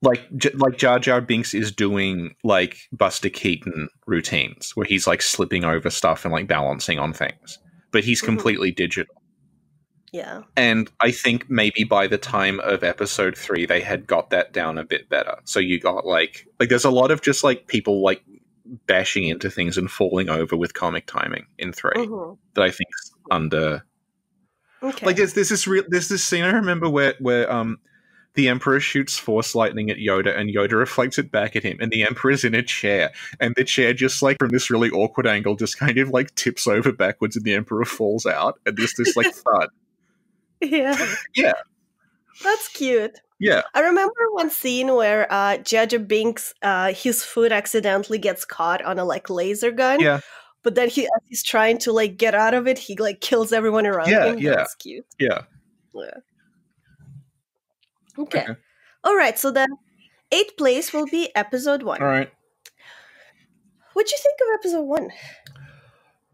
[0.00, 5.22] Like J- like Jar Jar Binks is doing like Buster Keaton routines where he's like
[5.22, 7.58] slipping over stuff and like balancing on things,
[7.90, 8.26] but he's Mhm.
[8.26, 9.14] completely digital.
[10.12, 10.42] Yeah.
[10.56, 14.78] And I think maybe by the time of episode three, they had got that down
[14.78, 15.36] a bit better.
[15.44, 18.22] So you got like like there's a lot of just like people like
[18.86, 22.34] bashing into things and falling over with comic timing in 3 Mm-hmm.
[22.54, 23.82] that I think's under
[24.82, 25.06] Okay.
[25.06, 27.78] like there's, there's this real there's this scene I remember where where um
[28.38, 31.90] the Emperor shoots force lightning at Yoda and Yoda reflects it back at him and
[31.90, 35.56] the Emperor's in a chair and the chair just like from this really awkward angle
[35.56, 39.16] just kind of like tips over backwards and the Emperor falls out and there's this
[39.16, 39.68] like thud.
[40.62, 41.06] yeah.
[41.34, 41.52] Yeah.
[42.44, 43.18] That's cute.
[43.40, 43.62] Yeah.
[43.74, 48.82] I remember one scene where uh Jar Jar Binks uh his foot accidentally gets caught
[48.84, 50.00] on a like laser gun.
[50.00, 50.20] Yeah.
[50.62, 53.52] But then he as he's trying to like get out of it, he like kills
[53.52, 54.38] everyone around Yeah, him.
[54.38, 54.54] yeah.
[54.56, 55.06] That's cute.
[55.18, 55.42] Yeah.
[55.94, 56.10] Yeah.
[58.18, 58.42] Okay.
[58.42, 58.52] Okay.
[59.04, 59.38] All right.
[59.38, 59.68] So then,
[60.32, 62.02] eighth place will be episode one.
[62.02, 62.30] All right.
[63.98, 65.10] What do you think of episode one?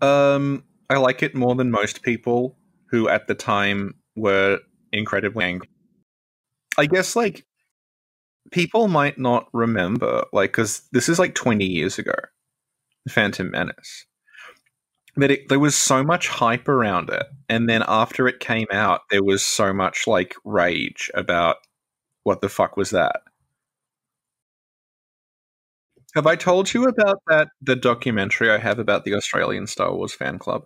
[0.02, 2.58] Um I like it more than most people
[2.90, 4.60] who at the time were
[4.92, 5.68] incredibly angry.
[6.76, 7.46] I guess like
[8.50, 12.14] people might not remember like cuz this is like 20 years ago.
[13.08, 14.06] Phantom Menace.
[15.16, 19.02] But it, there was so much hype around it and then after it came out
[19.10, 21.56] there was so much like rage about
[22.24, 23.22] what the fuck was that?
[26.14, 30.14] Have I told you about that the documentary I have about the Australian Star Wars
[30.14, 30.64] fan club?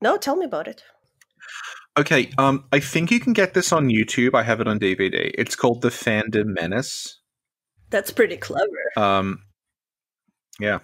[0.00, 0.82] No, tell me about it.
[1.98, 4.34] Okay, um, I think you can get this on YouTube.
[4.34, 5.30] I have it on DVD.
[5.34, 7.20] It's called The Fandom Menace.
[7.88, 8.66] That's pretty clever.
[8.96, 9.42] Um,
[10.60, 10.80] yeah.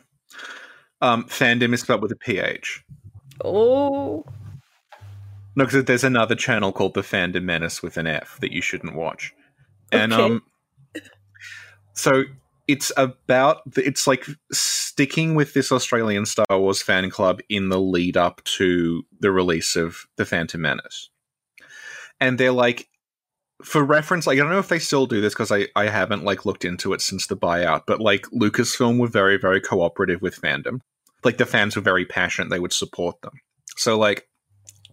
[1.01, 2.83] Um, fandom is spelled with a PH.
[3.45, 4.25] Oh,
[5.55, 8.95] No, because there's another channel called The Fandom Menace with an F that you shouldn't
[8.95, 9.35] watch.
[9.91, 10.23] And Okay.
[10.23, 10.43] um,
[11.95, 12.25] so
[12.69, 18.17] it's about it's like sticking with this Australian Star Wars fan club in the lead
[18.17, 21.11] up to the release of The Phantom Menace.
[22.21, 22.89] And they're like
[23.63, 26.25] for reference, like I don't know if they still do this because I, I haven't
[26.25, 30.41] like looked into it since the buyout, but like Lucasfilm were very, very cooperative with
[30.41, 30.81] fandom.
[31.25, 33.35] Like the fans were very passionate, they would support them.
[33.77, 34.29] So like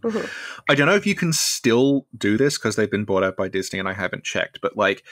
[0.03, 0.29] Mhm.
[0.69, 3.47] I don't know if you can still do this because they've been bought out by
[3.49, 5.03] Disney and I haven't checked, but like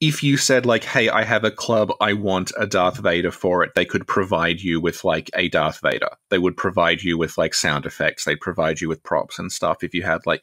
[0.00, 3.62] if you said like, "Hey, I have a club, I want a Darth Vader for
[3.62, 6.10] it," they could provide you with like a Darth Vader.
[6.30, 8.24] They would provide you with like sound effects.
[8.24, 10.42] They'd provide you with props and stuff if you had like.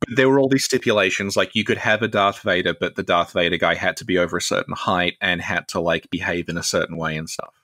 [0.00, 3.02] But there were all these stipulations, like you could have a Darth Vader, but the
[3.04, 6.48] Darth Vader guy had to be over a certain height and had to like behave
[6.48, 7.54] in a certain way and stuff.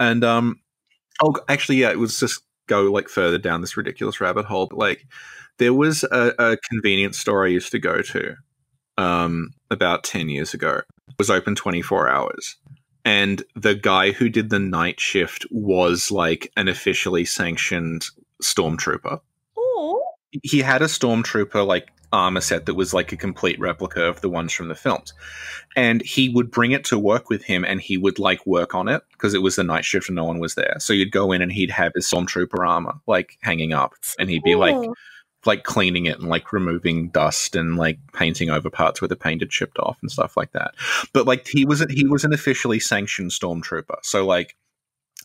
[0.00, 0.60] And um,
[1.22, 4.66] oh, actually, yeah, it was just go like further down this ridiculous rabbit hole.
[4.66, 5.06] But like,
[5.58, 8.34] there was a, a convenience store I used to go to
[8.98, 10.82] um, about ten years ago.
[11.08, 12.56] It was open twenty four hours,
[13.04, 18.06] and the guy who did the night shift was like an officially sanctioned
[18.42, 19.20] stormtrooper.
[20.36, 20.40] Oh.
[20.42, 24.28] He had a stormtrooper like armor set that was like a complete replica of the
[24.28, 25.12] ones from the films.
[25.74, 28.88] And he would bring it to work with him and he would like work on
[28.88, 30.76] it because it was the night shift and no one was there.
[30.78, 34.44] So you'd go in and he'd have his stormtrooper armor like hanging up and he'd
[34.44, 34.76] be like
[35.44, 39.42] like cleaning it and like removing dust and like painting over parts where the paint
[39.42, 40.74] had chipped off and stuff like that.
[41.12, 43.98] But like he was he was an officially sanctioned stormtrooper.
[44.02, 44.56] So like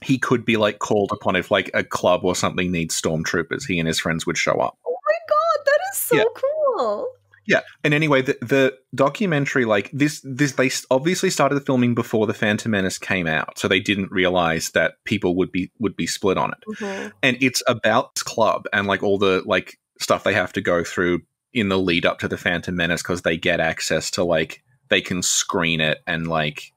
[0.03, 3.65] he could be like called upon if like a club or something needs stormtroopers.
[3.67, 4.77] He and his friends would show up.
[4.85, 6.23] Oh my god, that is so Yeah.
[6.35, 7.07] cool.
[7.47, 12.27] Yeah, and anyway, the the documentary, like this, this they obviously started the filming before
[12.27, 16.05] the Phantom Menace came out, so they didn't realize that people would be would be
[16.05, 16.75] split on it.
[16.77, 17.11] Mhm.
[17.23, 20.83] And it's about this club and like all the like stuff they have to go
[20.83, 24.63] through in the lead up to the Phantom Menace because they get access to like
[24.89, 26.71] they can screen it and like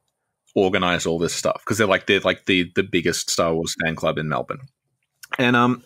[0.56, 3.94] organize all this stuff because they're like they're like the the biggest Star Wars fan
[3.96, 4.66] club in Melbourne,
[5.38, 5.82] and um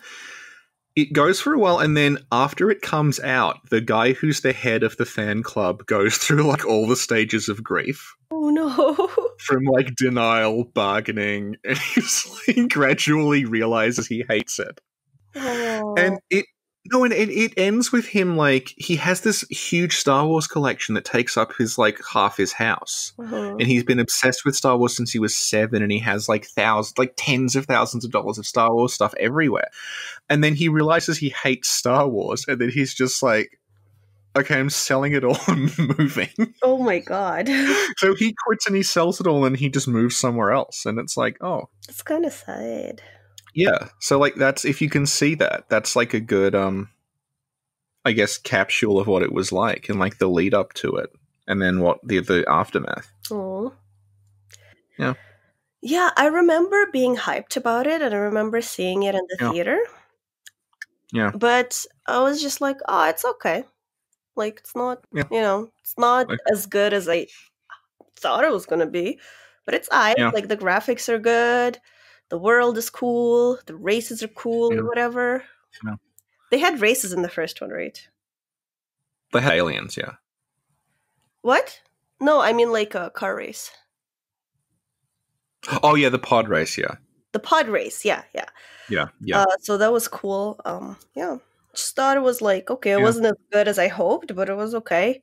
[0.98, 4.52] it goes for a while and then after it comes out the guy who's the
[4.52, 9.28] head of the fan club goes through like all the stages of grief Oh no.
[9.38, 14.80] from like denial bargaining and he's like gradually realizes he hates it
[15.36, 15.94] Oh.
[15.96, 16.46] and it
[16.92, 20.94] no and it, it ends with him like he has this huge star wars collection
[20.94, 23.52] that takes up his like half his house Mhm.
[23.52, 26.46] and he's been obsessed with Star Wars since he was seven, and he has like
[26.46, 29.68] thousands, like tens of thousands of dollars of Star Wars stuff everywhere.
[30.30, 33.58] And then he realizes he hates Star Wars, and then he's just like,
[34.36, 36.28] "Okay, I'm selling it all and moving."
[36.62, 37.48] Oh my god.
[37.98, 40.86] so he quits and he sells it all, and he just moves somewhere else.
[40.86, 43.02] And it's like, oh, It's kind of sad.
[43.54, 43.88] Yeah.
[44.00, 46.90] So like that's if you can see that, that's like a good, um,
[48.04, 51.10] I guess, capsule of what it was like, and like the lead up to it,
[51.46, 53.10] and then what the the aftermath.
[53.30, 53.72] Oh.
[54.98, 55.14] Yeah.
[55.80, 59.52] Yeah, I remember being hyped about it and I remember seeing it in the Yeah.
[59.52, 59.78] theater.
[61.12, 61.30] Yeah.
[61.32, 63.64] But I was just like, oh, it's okay.
[64.34, 65.22] Like, it's not, Yeah.
[65.30, 67.28] you know, it's not Like- as good as I
[68.16, 69.20] thought it was going to be.
[69.64, 70.16] But it's I.
[70.18, 70.30] Yeah.
[70.30, 71.78] Like, the graphics are good.
[72.30, 73.58] The world is cool.
[73.66, 74.80] The races are cool Yeah.
[74.80, 75.44] or whatever.
[75.84, 75.94] Yeah.
[76.50, 77.98] They had races in the first one, right?
[79.32, 80.12] They had aliens, yeah.
[81.42, 81.80] What?
[82.20, 83.70] No, I mean like a car race.
[85.82, 86.96] Oh yeah, the pod race, yeah.
[87.32, 88.04] The pod race.
[88.04, 88.46] Yeah, yeah.
[88.88, 89.40] Yeah, yeah.
[89.42, 90.60] Uh, so that was cool.
[90.64, 91.36] Um, yeah,
[91.74, 92.92] just thought it was like okay.
[92.92, 93.04] It Yeah.
[93.04, 95.22] wasn't as good as I hoped, but it was okay.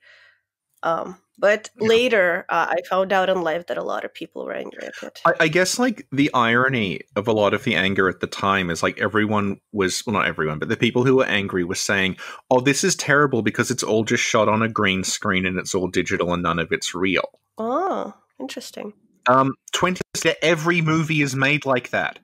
[0.86, 1.88] Um, but Yeah.
[1.90, 4.94] later uh, I found out in life that a lot of people were angry at
[5.04, 5.20] it.
[5.26, 8.70] I, I guess like the irony of a lot of the anger at the time
[8.70, 12.16] is like everyone was well not everyone, but the people who were angry were saying,
[12.50, 15.76] Oh, this is terrible because it's all just shot on a green screen and it's
[15.76, 17.28] all digital and none of it's real.
[17.58, 18.94] oh, interesting.
[19.28, 20.02] Um twenty
[20.42, 22.20] every movie is made like that.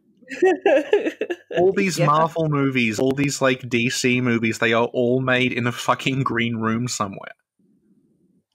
[1.57, 2.05] All these Yeah.
[2.05, 6.55] Marvel movies, all these like DC movies, they are all made in a fucking green
[6.57, 7.33] room somewhere.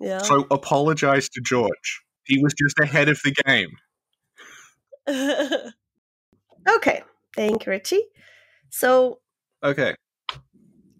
[0.01, 0.19] Yeah.
[0.23, 2.03] So apologize to George.
[2.25, 3.71] He was just ahead of the game.
[6.77, 7.03] okay.
[7.35, 8.05] Thank you, Richie.
[8.71, 9.21] So
[9.63, 9.95] Okay.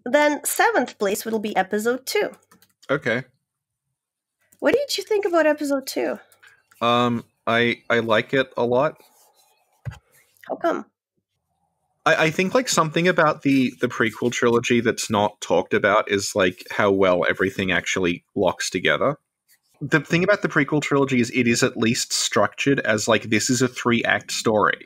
[0.05, 2.31] then seventh place will be episode two.
[2.89, 3.23] Okay.
[4.59, 6.19] What did you think about episode two?
[6.81, 9.01] Um I I like it a lot.
[10.47, 10.85] How come?
[12.07, 16.33] I, I think like something about the the prequel trilogy that's not talked about is
[16.35, 19.17] like how well everything actually locks together.
[19.81, 23.49] The thing about the prequel trilogy is it is at least structured as like this
[23.49, 24.85] is a three act story,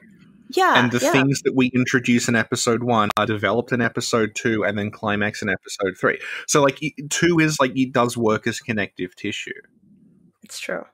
[0.49, 0.81] Yeah.
[0.83, 1.11] and the yeah.
[1.11, 5.43] things that we introduce in episode one are developed in episode two, and then climax
[5.43, 6.19] in episode three.
[6.47, 6.79] So like
[7.09, 9.61] two is like it does work as connective tissue.
[10.43, 10.85] It's true.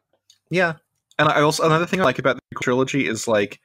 [0.51, 0.73] Yeah.
[1.17, 3.59] And I also another thing I like about the trilogy is like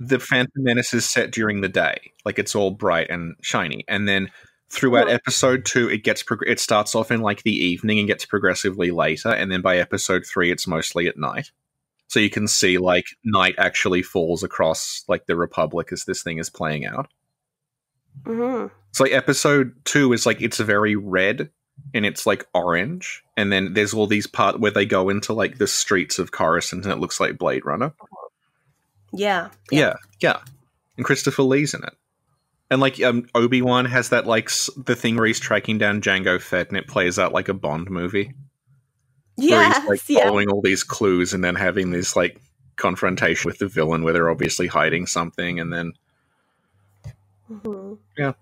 [0.00, 4.08] the Phantom Menace is set during the day, like it's all bright and shiny, and
[4.08, 4.30] then
[4.70, 8.08] throughout Well- episode two, it gets prog- it starts off in like the evening and
[8.08, 11.50] gets progressively later, and then by episode three, it's mostly at night.
[12.08, 16.38] So you can see like night actually falls across like the Republic as this thing
[16.38, 17.08] is playing out.
[18.26, 21.50] hmm So like episode two is like it's very red
[21.94, 25.58] and it's like orange, and then there's all these part where they go into like
[25.58, 27.92] the streets of Coruscant and it looks like Blade Runner.
[29.12, 29.48] Yeah.
[29.70, 30.38] Yeah, yeah.
[30.96, 31.94] And Christopher Lee's in it.
[32.70, 36.00] And like um, Obi Wan has that like s- the thing where he's tracking down
[36.00, 38.32] Jango Fett, and it plays out like a Bond movie.
[39.36, 40.24] he's like yeah.
[40.24, 42.40] following all these clues and then having this like
[42.76, 45.92] confrontation with the villain where they're obviously hiding something, and then
[47.50, 47.98] Mhm.
[48.16, 48.32] Yeah.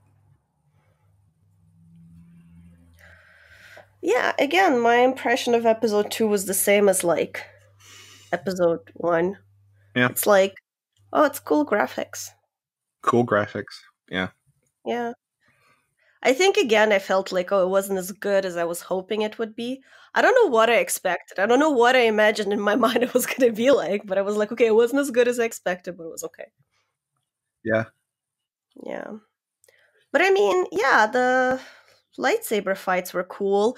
[4.02, 7.44] Yeah, again, my impression of episode two was the same as like
[8.32, 9.38] episode one.
[9.94, 10.08] Yeah.
[10.08, 10.54] It's like,
[11.12, 12.30] oh, it's cool graphics.
[13.02, 13.80] cool graphics.
[14.10, 14.28] Yeah,
[14.84, 15.12] Yeah.
[16.22, 19.22] I think again, I felt like, oh, it wasn't as good as I was hoping
[19.22, 19.82] it would be.
[20.14, 21.38] I don't know what I expected.
[21.38, 24.02] I don't know what I imagined in my mind it was going to be like,
[24.04, 26.24] but I was like, okay, it wasn't as good as I expected, but it was
[26.24, 26.46] okay.
[27.64, 27.84] yeah,
[28.84, 29.10] Yeah.
[30.12, 31.60] But I mean, yeah, the
[32.18, 33.76] lightsaber fights were cool.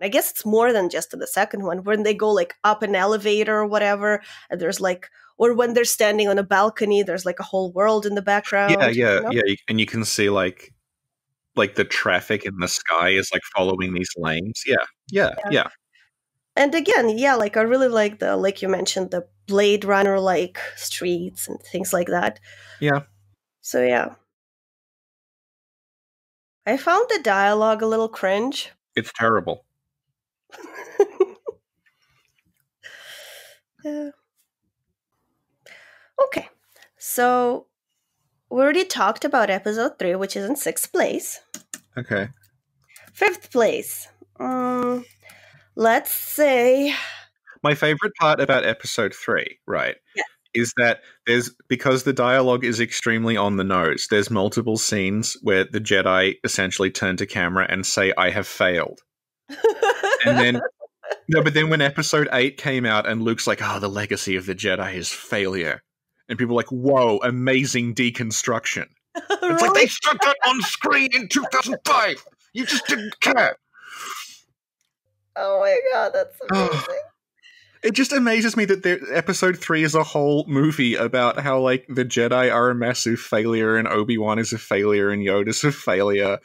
[0.00, 2.82] I guess it's more than just in the second one, when they go like up
[2.82, 7.24] an elevator or whatever, and there's like, or when they're standing on a balcony, there's
[7.26, 8.72] like a whole world in the background.
[8.78, 9.30] yeah, yeah, you know?
[9.32, 9.54] yeah.
[9.68, 10.72] And you can see like
[11.56, 14.62] like the traffic in the sky is like following these lanes.
[14.66, 14.76] Yeah,
[15.10, 15.50] yeah, Yeah.
[15.50, 15.68] yeah.
[16.58, 20.58] And again, yeah, like I really like the, like you mentioned, the Blade Runner like
[20.74, 22.40] streets and things like that.
[22.80, 23.00] Yeah.
[23.60, 24.14] So yeah.
[26.64, 28.70] I found the dialogue a little cringe.
[28.96, 29.65] It's terrible.
[33.84, 34.10] Yeah.
[36.26, 36.48] Okay.
[36.98, 37.66] So
[38.50, 41.40] we already talked about episode three, which is in sixth place.
[41.98, 42.28] Okay.
[43.12, 44.08] Fifth place.
[44.40, 45.04] Um,
[45.76, 46.94] let's say
[47.62, 50.22] My favorite part about episode three, right, Yeah.
[50.54, 54.06] is that there's because the dialogue is extremely on the nose.
[54.10, 59.00] There's multiple scenes where the Jedi essentially turn to camera and say, "I have failed,"
[60.24, 60.60] and then
[61.28, 64.46] no, but then when episode eight came out and Luke's like, "Ah, the legacy of
[64.46, 65.82] the Jedi is failure,"
[66.28, 68.86] and people are like, "Whoa, amazing deconstruction."
[69.30, 72.24] It's like they said that on screen in 2005.
[72.52, 73.56] You just didn't care.
[75.36, 76.68] Oh my god, that's Oh.
[76.70, 77.00] amazing.
[77.82, 81.86] It just amazes me that there, episode three is a whole movie about how like
[81.88, 85.70] the Jedi are a massive failure and Obi Wan is a failure and Yoda's a
[85.70, 86.38] failure,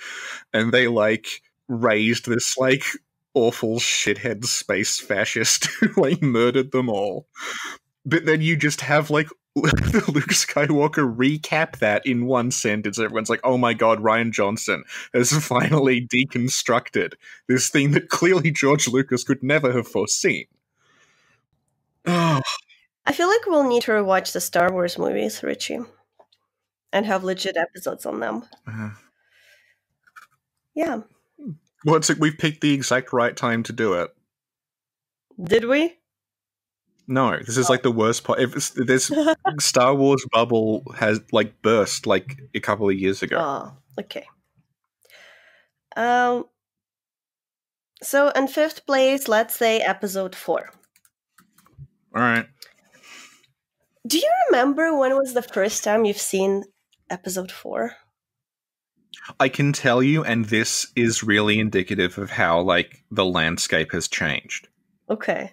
[0.53, 2.83] and they like raised this like
[3.33, 7.27] awful shithead space fascist who like murdered them all.
[8.05, 12.97] But then you just have like the Luke Skywalker recap that in one sentence.
[12.97, 17.13] Everyone's like, "Oh my god, Rian Johnson has finally deconstructed
[17.47, 20.45] this thing that clearly George Lucas could never have foreseen."
[22.05, 25.79] I feel like we'll need to rewatch the Star Wars movies, Richie,
[26.93, 28.43] and have legit episodes on them.
[28.67, 28.91] uh,
[30.73, 31.01] Yeah.
[31.85, 34.13] Well, it's like we've picked the exact right time to do it.
[35.41, 35.97] Did we?
[37.07, 38.39] No, this is like the worst part.
[38.39, 39.11] If this
[39.59, 43.37] Star Wars bubble has like burst like a couple of years ago.
[43.39, 44.27] Oh, okay.
[45.95, 46.45] Um.
[48.03, 50.69] So in fifth place, let's say episode four.
[52.15, 52.47] All right.
[54.07, 56.63] Do you remember when was the first time you've seen
[57.09, 57.93] episode four?
[59.39, 64.07] I can tell you, and this is really indicative of how like the landscape has
[64.07, 64.67] changed.
[65.09, 65.51] Okay.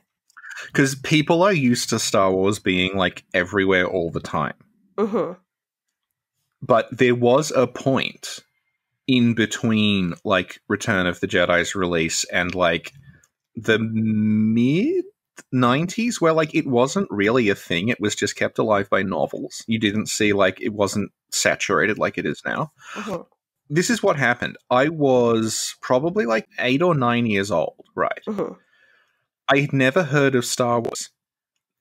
[0.66, 4.54] Because people are used to Star Wars being like everywhere all the time.
[4.96, 5.34] Mm-hmm.
[6.60, 8.40] But there was a point
[9.06, 12.92] in between like Return of the Jedi's release and like
[13.54, 15.04] the mid
[15.54, 17.88] 90s where like it wasn't really a thing.
[17.88, 19.64] It was just kept alive by novels.
[19.66, 22.72] You didn't see like it wasn't saturated like it is now.
[22.94, 23.22] Mm-hmm.
[23.70, 24.56] This is what happened.
[24.70, 28.22] I was probably like eight or nine years old, right?
[28.26, 28.54] Mm-hmm.
[29.50, 31.10] I had never heard of Star Wars.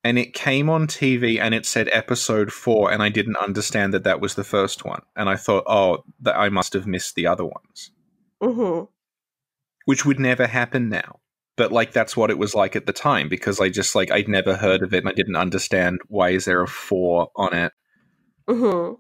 [0.04, 4.04] And it came on TV and it said episode four, and I didn't understand that
[4.06, 5.02] that was the first one.
[5.18, 7.92] And I thought, oh, that I must have missed the other ones,
[8.42, 8.86] Mm-hmm.
[9.86, 11.20] which would never happen now.
[11.58, 14.28] But like that's what it was like at the time because I just like I'd
[14.28, 17.74] never heard of it and I didn't understand why is there a four on it.
[18.48, 18.94] Mm-hmm.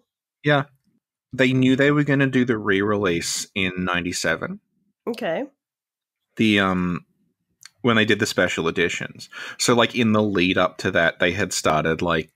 [1.38, 4.60] They knew they were going to do the re-release in '97.
[5.08, 5.46] Okay.
[6.36, 7.06] the um
[7.82, 9.30] when they did the special editions.
[9.58, 12.30] So like in the lead up to that they had started like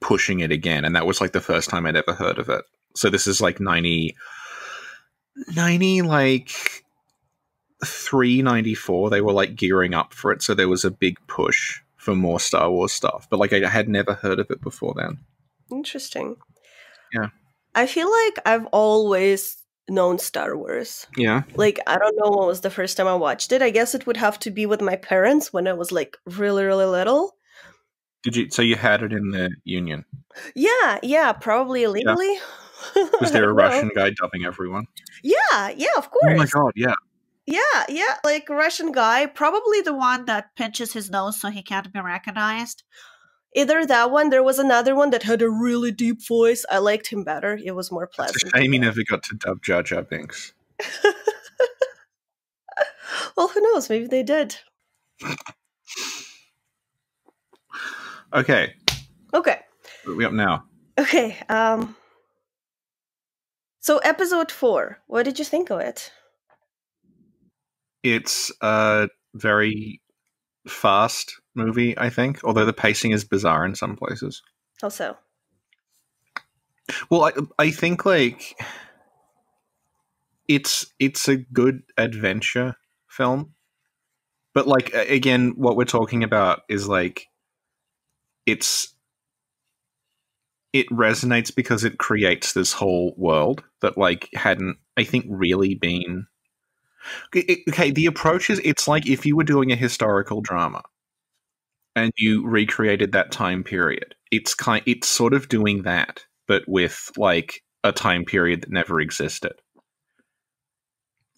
[0.00, 2.64] pushing it again and that was like the first time I'd ever heard of it.
[2.96, 4.16] So this is like 90
[5.54, 6.50] 90 like
[7.84, 12.16] 394 they were like gearing up for it so there was a big push for
[12.16, 13.28] more Star Wars stuff.
[13.30, 15.18] But like I had never heard of it before then.
[15.70, 16.36] Interesting.
[17.12, 17.28] Yeah.
[17.74, 19.56] I feel like I've always
[19.88, 21.06] known Star Wars.
[21.16, 21.42] Yeah.
[21.54, 23.62] Like I don't know when was the first time I watched it.
[23.62, 26.64] I guess it would have to be with my parents when I was like really
[26.64, 27.36] really little.
[28.22, 30.04] Did you so you had it in the union?
[30.54, 32.38] Yeah, yeah, probably illegally.
[33.20, 33.52] Was there a.
[33.52, 34.86] Russian guy dubbing everyone?
[35.22, 36.32] Yeah, yeah, of course.
[36.32, 36.94] Oh my god, yeah.
[37.46, 41.92] Yeah, yeah, like Russian guy, probably The one that pinches his nose so he can't
[41.92, 42.84] be recognized.
[43.54, 44.30] Either that one.
[44.30, 46.64] There was another one that had a really deep voice.
[46.70, 47.58] I liked him better.
[47.62, 48.52] It was more It's pleasant.
[48.54, 50.52] a shame he never got to dub Jar Jar Binks.
[53.36, 53.88] well, who knows?
[53.90, 54.56] Maybe they did.
[58.32, 58.74] Okay,
[59.34, 59.58] Okay.
[60.04, 60.64] what are we up now?
[60.98, 61.36] Okay.
[61.48, 61.96] Um.
[63.80, 64.98] So episode four.
[65.08, 66.12] What did you think of it?
[68.04, 70.00] It's uh very
[70.68, 74.42] fast movie, I think, although the pacing is bizarre in some places.
[74.82, 75.16] Also,
[77.10, 78.56] Well, I I think like
[80.48, 82.76] it's it's a good adventure
[83.08, 83.54] film,
[84.54, 87.26] but like again, what we're talking about is like
[88.46, 88.94] it's
[90.72, 96.26] it resonates because it creates this whole world that like hadn't I think really been
[97.34, 100.82] okay, the approach is it's like if you were doing a historical drama
[102.00, 104.14] and you recreated that time period.
[104.30, 109.00] It's kind it's sort of doing that, but with like a time period that never
[109.00, 109.52] existed.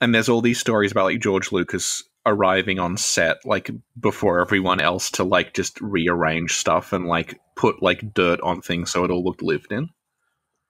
[0.01, 4.81] And there's all these stories about like George Lucas arriving on set like before everyone
[4.81, 9.11] else to like just rearrange stuff and like put like dirt on things so it
[9.11, 9.89] all looked lived in.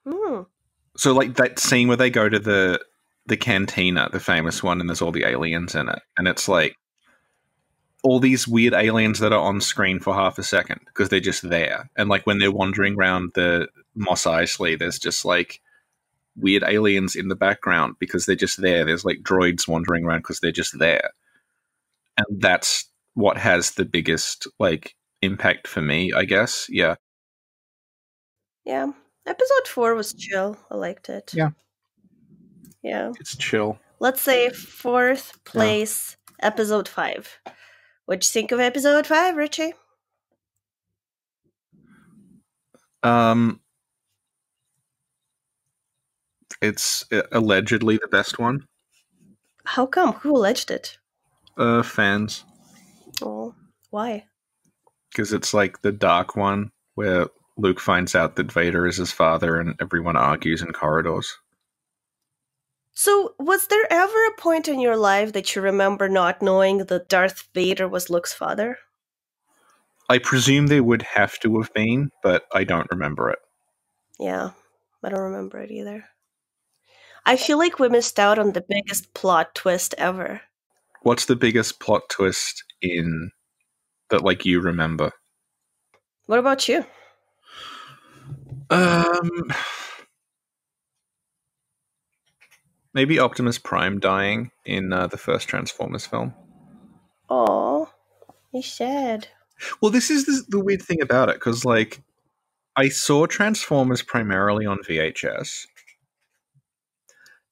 [0.06, 0.42] hmm.
[0.96, 2.80] So like that scene where they go to the
[3.26, 6.74] the cantina, the famous one, and there's all the aliens in it, and it's like
[8.02, 11.48] all these weird aliens that are on screen for half a second because they're just
[11.48, 15.60] there, and like when they're wandering around the Mos Eisley, there's just like
[16.36, 18.84] weird aliens in the background because they're just there.
[18.84, 21.10] There's like droids wandering around because they're just there,
[22.16, 26.66] and that's what has the biggest like impact for me, I guess.
[26.68, 26.96] Yeah,
[28.64, 28.92] yeah.
[29.26, 30.56] Episode four was chill.
[30.70, 31.32] I liked it.
[31.34, 31.50] Yeah.
[32.82, 33.12] Yeah.
[33.20, 33.78] it's chill.
[34.00, 37.38] Let's say fourth place, episode five.
[38.06, 39.74] What'd you think of episode five, Richie?
[43.02, 43.60] Um,
[46.60, 48.66] it's uh, allegedly the best one.
[49.64, 50.12] How come?
[50.14, 50.98] Who alleged it?
[51.56, 52.44] Uh, fans,
[53.20, 53.54] Oh,
[53.90, 54.24] why?
[55.10, 57.26] because it's like the dark one where
[57.58, 61.36] Luke finds out that Vader is his father, and everyone argues in corridors.
[62.94, 67.08] So, was there ever a point in your life that you remember not knowing that
[67.08, 68.78] Darth Vader was Luke's father?
[70.10, 73.38] I presume they would have to have been, but I don't remember it.
[74.20, 74.50] Yeah,
[75.02, 76.04] I don't remember it either.
[77.24, 80.42] I feel like we missed out on the biggest plot twist ever.
[81.02, 83.30] What's the biggest plot twist in
[84.10, 85.12] that, like you remember?
[86.26, 86.84] What about you?
[88.70, 89.52] Um,
[92.94, 96.34] maybe Optimus Prime dying in uh, the first Transformers film.
[97.28, 97.90] Oh,
[98.50, 99.28] he's sad.
[99.80, 102.02] Well, this is the, the weird thing about it because, like,
[102.76, 105.66] I saw Transformers primarily on VHS,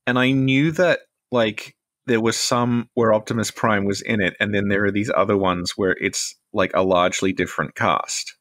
[0.07, 1.77] and I knew that, like,
[2.07, 5.37] there was some where Optimus Prime was in it, and then there are these other
[5.37, 8.35] ones where it's like a largely different cast.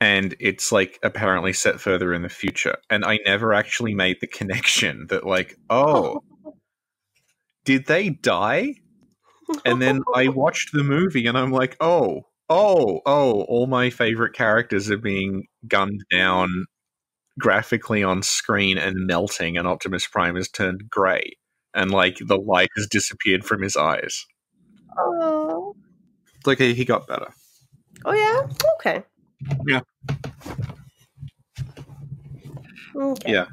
[0.00, 2.76] And it's like apparently set further in the future.
[2.88, 6.22] And I never actually made the connection that, like, oh,
[7.64, 8.74] did they die?
[9.64, 14.34] and then I watched the movie and I'm like, oh, oh, oh, all my favorite
[14.34, 16.66] characters are being gunned down
[17.38, 21.36] graphically on screen and melting, and Optimus Prime has turned grey.
[21.74, 24.26] And like the light has disappeared from his eyes.
[24.98, 25.76] oh.
[26.36, 27.32] It's like he got better.
[28.04, 28.46] oh, yeah?
[28.76, 29.04] Okay.
[29.66, 29.80] Yeah.
[32.96, 33.32] Okay.
[33.32, 33.46] Yeah.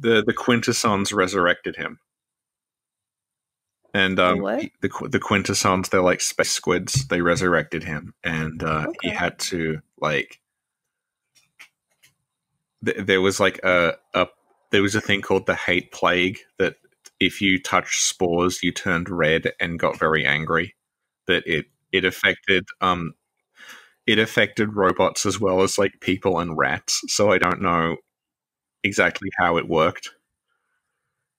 [0.00, 1.98] The the Quintessons resurrected him.
[3.92, 4.70] And um, What?
[4.80, 7.08] the the Quintessons, they're like space squids.
[7.08, 10.40] They resurrected him, and uh, he had to like.
[12.84, 14.28] Th- there was like a, a
[14.70, 16.76] there was a thing called the hate plague that
[17.18, 20.76] if you touched spores, you turned red and got very angry.
[21.26, 23.14] That it it affected um
[24.10, 27.00] it affected robots as well as like people and rats.
[27.06, 27.96] So I don't know
[28.82, 30.10] exactly how it worked.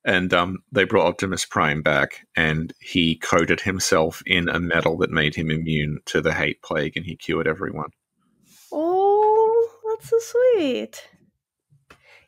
[0.06, 5.12] And um, they brought Optimus Prime back, and he coated himself in a metal that
[5.12, 7.90] made him immune to the hate plague, and he cured everyone.
[8.72, 11.08] Oh, that's so sweet.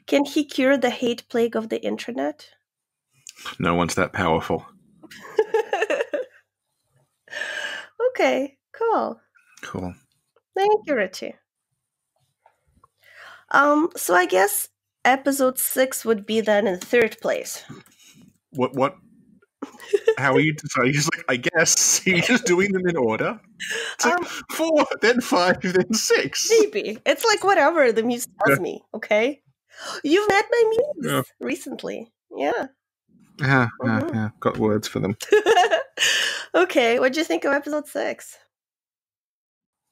[0.06, 2.50] Can he cure the hate plague of the internet?
[3.58, 4.68] No one's that powerful.
[8.10, 9.20] okay, cool.
[9.64, 9.96] Cool.
[10.56, 11.36] Thank you, Richie.
[13.51, 14.70] Um, so I guess
[15.06, 17.64] episode six would be then in third place.
[18.51, 18.74] What?
[18.76, 18.95] What?
[20.18, 20.93] How are you deciding?
[20.93, 23.39] Just like I guess you're just doing them in order.
[24.04, 26.49] Like Um, four, then five, then six.
[26.60, 26.99] Maybe.
[27.06, 29.41] It's like whatever the muse tells me, okay?
[30.04, 31.22] You've met my muse Yeah.
[31.39, 32.12] recently.
[32.36, 32.68] Yeah.
[33.39, 34.14] Yeah, yeah, Mhm.
[34.14, 34.30] yeah.
[34.39, 35.18] Got words for them.
[36.56, 38.38] okay, what do you think of episode six?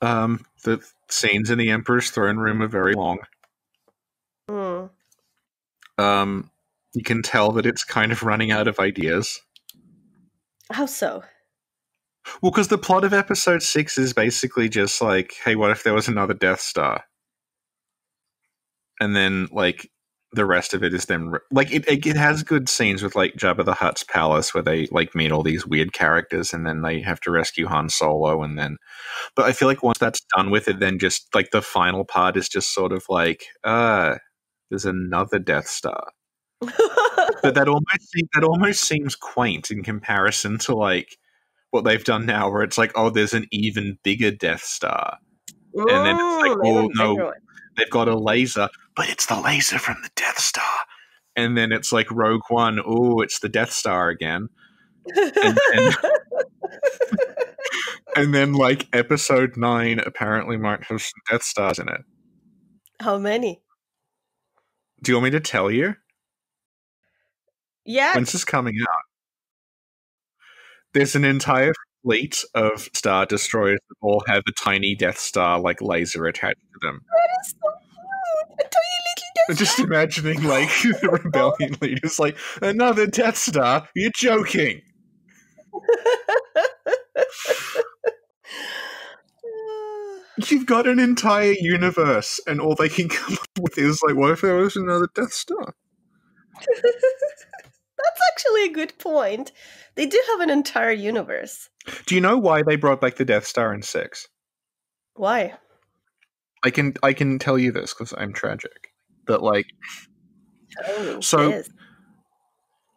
[0.02, 3.20] Um, the scenes in the Emperor's throne room are very long.
[4.50, 4.86] Hmm.
[5.98, 6.52] Um,
[6.94, 9.40] you can tell that it's kind of running out of ideas.
[10.72, 11.24] How so?
[12.42, 15.94] Well, because the plot of episode six is basically just like, hey, what if there
[15.94, 17.04] was another Death Star?
[19.00, 19.91] And then, like,
[20.34, 21.36] the rest of it is them.
[21.52, 24.88] Like, it, it, it has good scenes with, like, Jabba the Hutt's palace where they,
[24.92, 28.44] like, meet all these weird characters and then they have to rescue Han Solo.
[28.44, 28.78] And then,
[29.36, 32.38] but I feel like once that's done with it, then just, like, the final part
[32.38, 34.16] is just sort of like, uh,
[34.70, 36.04] there's another Death Star.
[37.42, 41.18] But that almost that almost seems quaint in comparison to like
[41.72, 45.18] what they've done now, where it's like, oh, there's an even bigger Death Star.
[45.74, 47.34] And then it's like, oh, no.
[47.78, 50.64] They've got a laser, but it's the laser from the Death Star.
[51.36, 54.50] And then it's like Rogue One, oh, it's the Death Star again.
[55.16, 55.94] And then,
[58.16, 62.02] and then like Episode Nine apparently might have some Death Stars in it.
[63.00, 63.62] How many?
[65.02, 65.96] Do you want me to tell you?
[67.86, 68.14] Yeah.
[68.14, 68.88] When's this coming out?
[70.94, 71.74] There's an entire
[72.04, 76.80] fleet of Star Destroyers that all have a tiny Death Star like laser attached to
[76.86, 77.02] them.
[77.10, 77.64] That is so cute.
[77.64, 77.71] A
[79.56, 80.70] just imagining like
[81.02, 83.88] the rebellion leaders like another Death Star.
[83.96, 84.82] You're joking.
[90.50, 94.32] You've got an entire universe, and all they can come up with is like, what
[94.32, 95.74] if there was another Death Star?
[96.58, 99.52] That's actually a good point.
[99.96, 101.70] They do have an entire universe.
[102.06, 104.28] Do you know why they brought back the Death Star in six?
[105.16, 105.54] Why?
[106.64, 108.91] I can I can tell you this because I'm tragic.
[109.26, 109.68] But like
[110.88, 111.64] me, So-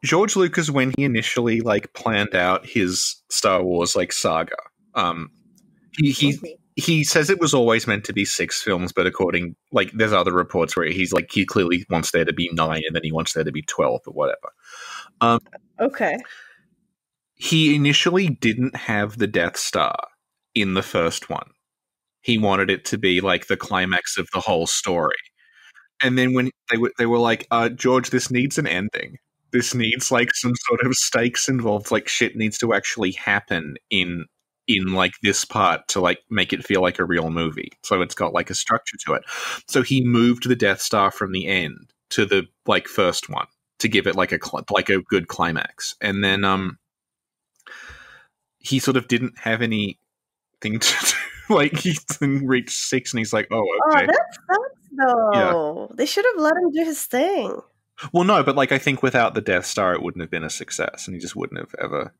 [0.04, 4.56] George Lucas, when he initially like planned out his Star Wars like saga,
[4.94, 5.30] um,
[5.96, 6.38] he he
[6.76, 10.32] he says it was always meant to be six films, but according like there's other
[10.32, 13.32] reports where he's like he clearly wants there to be nine, and then he wants
[13.32, 14.52] there to be twelve or whatever.
[15.22, 15.40] Um,
[15.80, 16.18] Okay.
[17.36, 19.96] He initially didn't have the Death Star
[20.54, 21.48] in the first one.
[22.20, 25.16] He wanted it to be like the climax of the whole story.
[26.04, 29.18] And then when they were they were like, uh, George, this needs an ending.
[29.52, 31.90] This needs like some sort of stakes involved.
[31.90, 34.26] Like shit needs to actually happen in
[34.68, 37.72] in like this part to like make it feel like a real movie.
[37.82, 39.22] So it's got like a structure to it.
[39.66, 43.46] So he moved the Death Star from the end to the like first one
[43.78, 44.38] to give it like a
[44.70, 45.94] like a good climax.
[46.02, 46.78] And then um
[48.58, 49.96] he sort of didn't have anything
[50.62, 51.54] to do.
[51.54, 54.04] like he then reached six and he's like, oh okay.
[54.04, 55.90] Oh, that sucks though.
[55.94, 57.60] They should have let him do his thing.
[58.12, 60.50] well, no, but like I think without the Death Star, it wouldn't have been a
[60.50, 62.12] success, and he just wouldn't have ever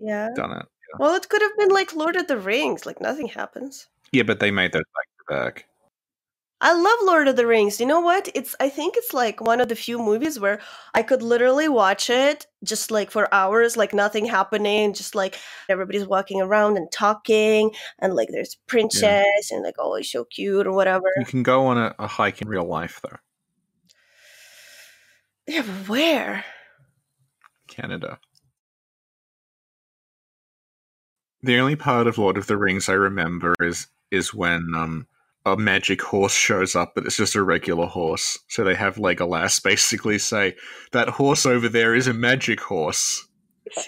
[0.00, 0.30] Yeah.
[0.34, 0.66] done it.
[0.98, 2.86] Well, it could have been like Lord of the Rings.
[2.86, 3.88] Like nothing happens.
[4.12, 5.66] Yeah, but they made those back to back.
[6.64, 7.78] I love Lord of the Rings.
[7.78, 8.30] You know what?
[8.34, 10.62] It's I think it's like one of the few movies where
[10.94, 15.38] I could literally watch it just like for hours, like nothing happening, just like
[15.68, 20.66] everybody's walking around and talking, and like there's princess and like oh, he's so cute
[20.66, 21.04] or whatever.
[21.18, 23.18] You can go on a, a hike in real life, though.
[25.46, 26.46] Yeah, but where?
[27.68, 28.18] Canada.
[31.42, 35.06] The only part of Lord of the Rings I remember is is when um
[35.46, 38.38] a magic horse shows up, but it's just a regular horse.
[38.48, 40.56] So they have Legolas basically say,
[40.92, 43.26] "That horse over there is a magic horse."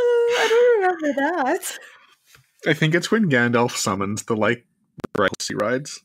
[0.00, 1.78] Oh, I don't remember that.
[2.66, 4.64] I think it's when Gandalf summons the like
[5.16, 6.02] horse he rides.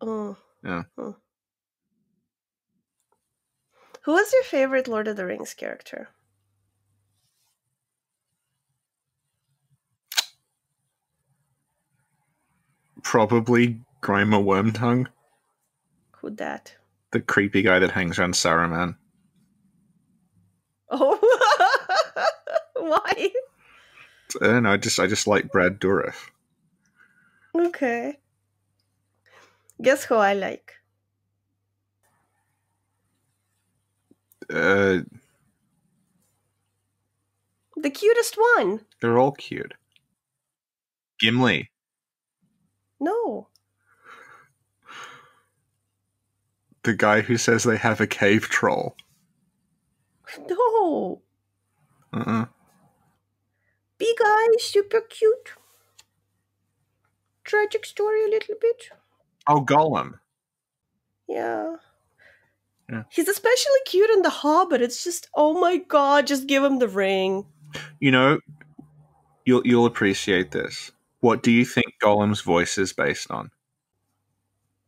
[0.00, 0.36] Oh.
[0.64, 0.84] Yeah.
[0.98, 1.16] Oh.
[4.02, 6.08] Who was your favorite Lord of the Rings character?
[13.02, 15.06] Probably Grima Wormtongue,
[16.18, 16.74] Who that?
[17.10, 18.96] the creepy guy that hangs around Saruman.
[20.90, 21.18] Oh,
[22.76, 23.30] why?
[24.40, 24.72] I don't know.
[24.72, 26.30] I just I just like Brad Dourif.
[27.54, 28.18] Okay.
[29.82, 30.72] Guess who I like?
[34.50, 35.00] Uh,
[37.76, 38.80] The cutest one.
[39.00, 39.74] they're all cute.
[41.20, 41.70] Gimli.
[43.02, 43.48] No.
[46.84, 48.96] The guy who says they have a cave troll.
[50.48, 51.20] No.
[52.14, 52.46] Uh-uh.
[53.98, 55.52] Big eyes, super cute.
[57.44, 58.88] Tragic story a little bit.
[59.46, 60.20] Oh, Gollum.
[61.28, 61.76] Yeah.
[62.88, 63.02] Yeah.
[63.10, 64.80] He's especially cute in The Hobbit.
[64.80, 67.44] It's just, oh my god, just give him the ring.
[68.00, 68.38] You know,
[69.44, 70.92] you'll you'll appreciate this.
[71.20, 73.50] What do you think Gollum's voice is based on?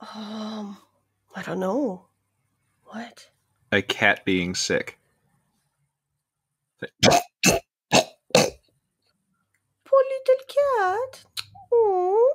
[0.00, 0.76] Um,
[1.36, 2.06] I don't know.
[2.86, 3.28] What?
[3.72, 4.98] A cat being sick.
[7.02, 7.20] Poor
[9.92, 11.24] little cat.
[11.72, 12.32] Oh,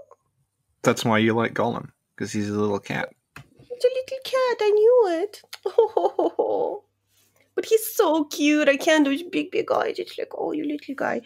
[0.84, 3.10] That's why you like Gollum, because he's a little cat.
[3.36, 4.58] it's a little cat.
[4.62, 5.42] I knew it.
[5.66, 6.84] Oh,
[7.56, 8.70] but he's so cute.
[8.70, 10.00] I can't do his big, big eyes.
[10.00, 11.22] It's like, oh, you little guy.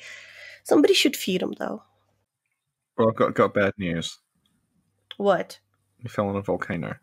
[0.63, 1.83] Somebody should feed him, though.
[2.97, 4.19] Well, I've got, got bad news.
[5.17, 5.59] What?
[5.99, 6.95] He fell in a volcano.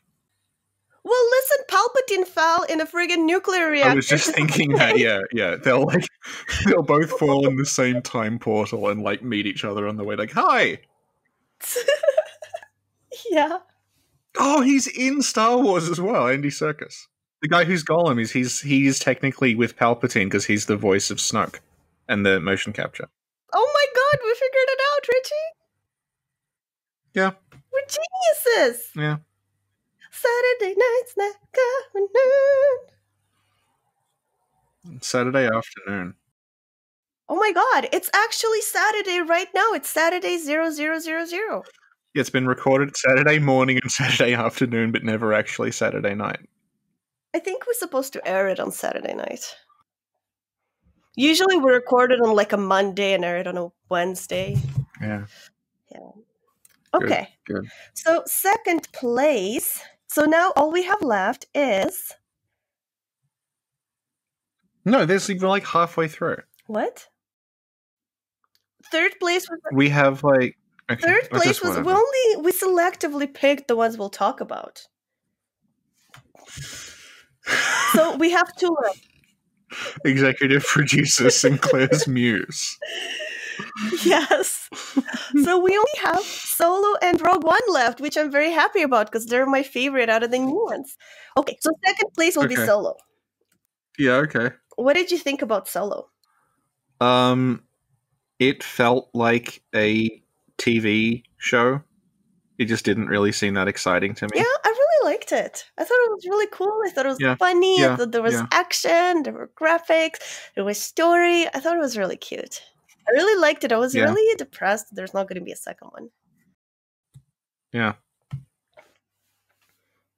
[1.02, 3.92] Well, listen, Palpatine fell in a friggin' nuclear reactor.
[3.92, 5.56] I was just thinking that, yeah, yeah.
[5.56, 6.04] They'll like
[6.66, 10.04] they'll both fall in the same time portal and like meet each other on the
[10.04, 10.78] way, like, hi!
[13.30, 13.58] yeah.
[14.38, 17.06] Oh, he's in Star Wars as well, Andy Serkis.
[17.42, 21.16] The guy who's Gollum is he's he's technically with Palpatine because he's the voice of
[21.16, 21.60] Snoke
[22.08, 23.08] and the motion capture.
[23.54, 25.59] Oh my god, we figured it out, Richie.
[27.14, 27.32] Yeah,
[27.72, 28.90] We're geniuses.
[28.94, 29.16] yeah.
[30.12, 31.34] Saturday night's not
[31.92, 32.08] coming
[34.86, 35.00] on.
[35.00, 36.14] Saturday afternoon.
[37.28, 39.72] Oh my god, it's actually Saturday right now.
[39.72, 41.32] It's Saturday 0000.
[41.32, 41.60] Yeah,
[42.14, 46.40] it's been recorded Saturday morning and Saturday afternoon, but never actually Saturday night.
[47.34, 49.54] I think we're supposed to air it on Saturday night.
[51.16, 54.56] Usually we record it on like a Monday and air it on a Wednesday.
[55.00, 55.26] Yeah.
[55.92, 56.10] Yeah.
[56.94, 57.28] Okay.
[57.46, 57.68] good.
[57.94, 59.82] So second place.
[60.08, 62.12] So now all we have left is
[64.84, 66.38] No, there's we're like halfway through.
[66.66, 67.06] what?
[68.90, 70.58] Third place was We have like
[70.90, 74.86] okay, third place was we only we selectively picked the ones we'll talk about.
[77.92, 79.06] So we have two left.
[80.04, 82.78] Executive producer Sinclair's Muse.
[84.04, 84.68] Yes.
[85.42, 89.26] So we only have Solo and Rogue One left, which I'm very happy about because
[89.26, 90.96] they're my favorite out of the new ones.
[91.36, 92.96] Okay, so second place will be Solo.
[93.98, 94.50] Yeah, okay.
[94.76, 96.08] What did you think about Solo?
[97.00, 97.62] Um,
[98.38, 100.22] it felt like a
[100.58, 101.82] TV show.
[102.58, 104.32] It just didn't really seem that exciting to me.
[104.34, 105.64] Yeah, I really liked it.
[105.78, 106.82] I thought it was really cool.
[106.84, 107.84] I thought it was Yeah, funny.
[107.84, 108.46] I thought there was yeah.
[108.52, 110.18] action, there were graphics,
[110.54, 111.46] there was story.
[111.46, 112.62] I thought it was really cute.
[113.10, 113.72] I really liked it.
[113.72, 114.04] I was Yeah.
[114.04, 116.10] really depressed there's not going to be a second one.
[117.72, 117.94] Yeah.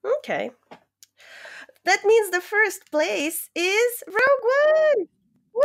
[0.04, 0.50] Okay.
[1.84, 4.44] That means the first place is Rogue
[4.96, 5.08] One.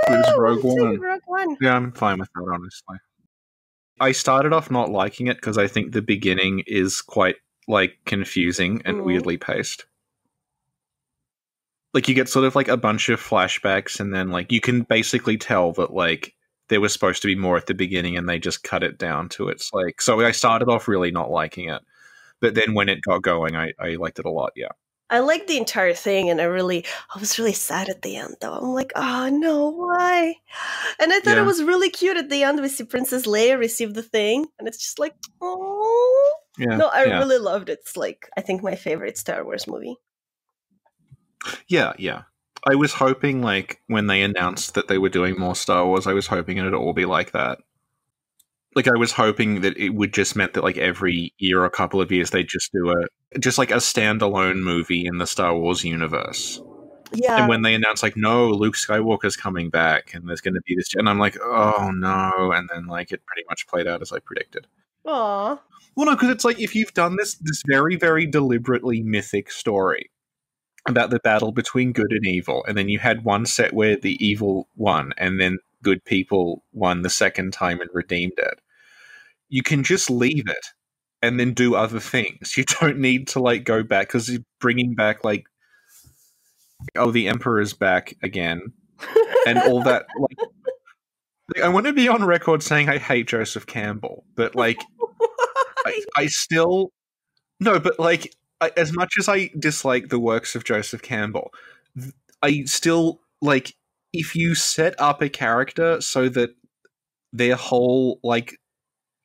[0.08, 0.42] Who's Woo!
[0.42, 1.00] Rogue One?
[1.00, 1.58] Rogue One.
[1.62, 2.98] Yeah, I'm fine with that, honestly.
[4.00, 7.36] I started off not liking it because I think the beginning is quite
[7.68, 9.04] like confusing and Mhm.
[9.04, 9.86] weirdly paced.
[11.94, 14.84] Like you get sort of like a bunch of flashbacks and then like you can
[14.84, 16.36] basically tell that like
[16.70, 19.30] there was supposed to be more at the beginning and they just cut it down
[19.30, 21.82] to its like so I started off really not liking it.
[22.40, 24.70] But then when it got going I, I liked it a lot, yeah.
[25.10, 26.84] I liked the entire thing, and I really,
[27.16, 28.52] I was really sad at the end, though.
[28.52, 30.36] I'm like, oh no, why?
[31.00, 31.44] And I thought Yeah.
[31.44, 32.60] it was really cute at the end.
[32.60, 36.34] We see Princess Leia receive the thing, and it's just like, oh.
[36.58, 36.76] Yeah.
[36.76, 37.20] No, I yeah.
[37.20, 37.80] really loved it.
[37.82, 39.96] It's like, I think my favorite Star Wars movie.
[41.68, 42.24] Yeah, yeah.
[42.70, 46.14] I was hoping, like, when they announced that they were doing more Star Wars, I
[46.14, 47.60] was hoping it'd all be like that.
[48.76, 51.70] Like, I was hoping that it would just meant that, like, every year or a
[51.70, 55.56] couple of years, they'd just do a just like a standalone movie in the Star
[55.58, 56.62] Wars universe.
[57.14, 57.40] Yeah.
[57.40, 60.76] and when they announced, like, no, Luke Skywalker's coming back, and there's going to be
[60.76, 64.12] this, and I'm like, oh no, and then like it pretty much played out as
[64.12, 64.68] I predicted.
[65.06, 65.62] Aw.
[65.96, 70.12] Well, no, because it's like if you've done this this very very deliberately mythic story
[70.88, 74.24] about the battle between good and evil, and then you had one set where the
[74.26, 78.60] evil won, and then good people won the second time and redeemed it.
[79.50, 80.66] You can just leave it
[81.22, 82.54] and then do other things.
[82.58, 85.46] You don't need to like go back because you're bringing back like
[86.96, 88.62] oh the emperor's back again
[89.46, 90.38] and all that like.
[91.64, 94.82] I want to be on record saying I hate Joseph Campbell, but like
[95.86, 96.92] I, I still
[97.60, 101.52] no, but like I, as much as I dislike the works of Joseph Campbell,
[102.42, 103.74] I still like
[104.14, 106.52] if you set up a character so that
[107.34, 108.58] their whole like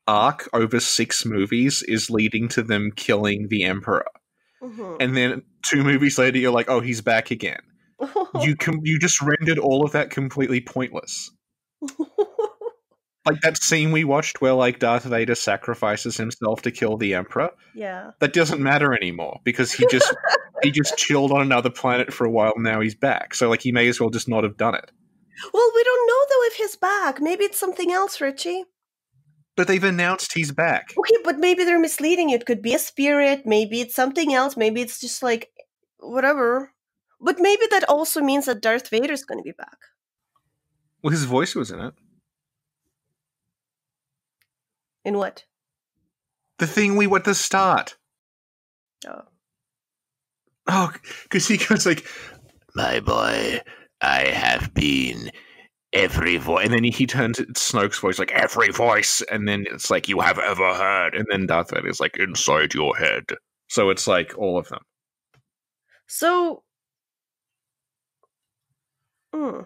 [0.07, 4.05] arc over six movies is leading to them killing the Emperor.
[4.63, 4.97] Mhm.
[5.01, 7.61] And then two movies later, you're like, oh, he's back again.
[8.43, 11.31] You com- you just rendered all of that completely pointless.
[13.25, 17.51] Like that scene we watched where like Darth Vader sacrifices himself to kill the Emperor.
[17.75, 18.11] yeah.
[18.19, 20.13] That doesn't matter anymore because he just
[20.63, 22.53] he just chilled on another planet for a while.
[22.57, 23.35] And now he's back.
[23.35, 24.91] So like he may as well just not have done it.
[25.55, 27.21] Well, we don't know though if he's back.
[27.21, 28.65] Maybe it's something else, Richie.
[29.55, 30.93] But they've announced he's back.
[30.99, 32.37] Okay, but maybe they're misleading you.
[32.37, 33.43] It could be a spirit.
[33.45, 34.57] Maybe it's something else.
[34.57, 35.51] Maybe it's just like
[35.99, 36.73] whatever.
[37.21, 39.77] But maybe that also means that Darth Vader's going to be back.
[41.03, 41.95] Well, his voice was in it.
[45.05, 45.45] In what?
[46.59, 47.97] The thing we at the start.
[49.07, 49.23] Oh.
[50.69, 50.93] Oh,
[51.25, 52.07] because he goes like,
[52.75, 53.61] My boy,
[54.01, 55.31] I have been
[55.93, 56.65] every voice.
[56.65, 60.21] and then he turns to Snoke's voice like every voice, and then it's like you
[60.21, 63.25] have ever heard, and then Darth Vader is like inside your head.
[63.69, 64.83] So it's like all of them.
[66.07, 66.63] So.
[69.35, 69.63] Hmm.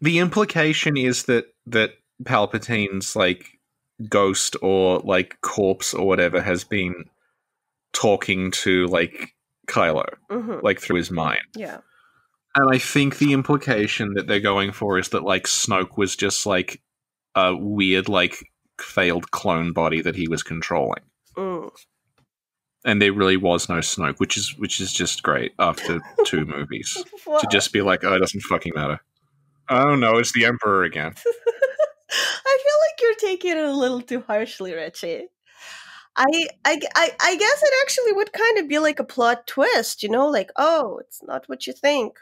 [0.00, 1.92] The implication is that that
[2.24, 3.55] Palpatine's like
[4.08, 7.04] ghost or like corpse or whatever has been
[7.92, 9.34] talking to like
[9.68, 11.40] Kylo, hmm like through his mind.
[11.54, 11.78] Yeah.
[12.54, 16.46] And I think the implication that they're going for is that like Snoke was just
[16.46, 16.80] like
[17.34, 21.02] a weird like failed clone body that he was controlling.
[21.36, 21.70] Mm.
[22.84, 27.02] And there really was no Snoke, which is which is just great after two movies.
[27.40, 29.00] To just be like, oh, it doesn't fucking matter.
[29.68, 31.14] Oh no, it's the Emperor again.
[32.10, 35.26] I feel like you're taking it a little too harshly, Richie.
[36.16, 40.02] I, I, I, I guess it actually would kind of be like a plot twist,
[40.02, 42.16] you know, like, oh, it's not what you think.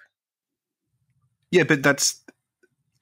[1.51, 2.20] Yeah, but that's.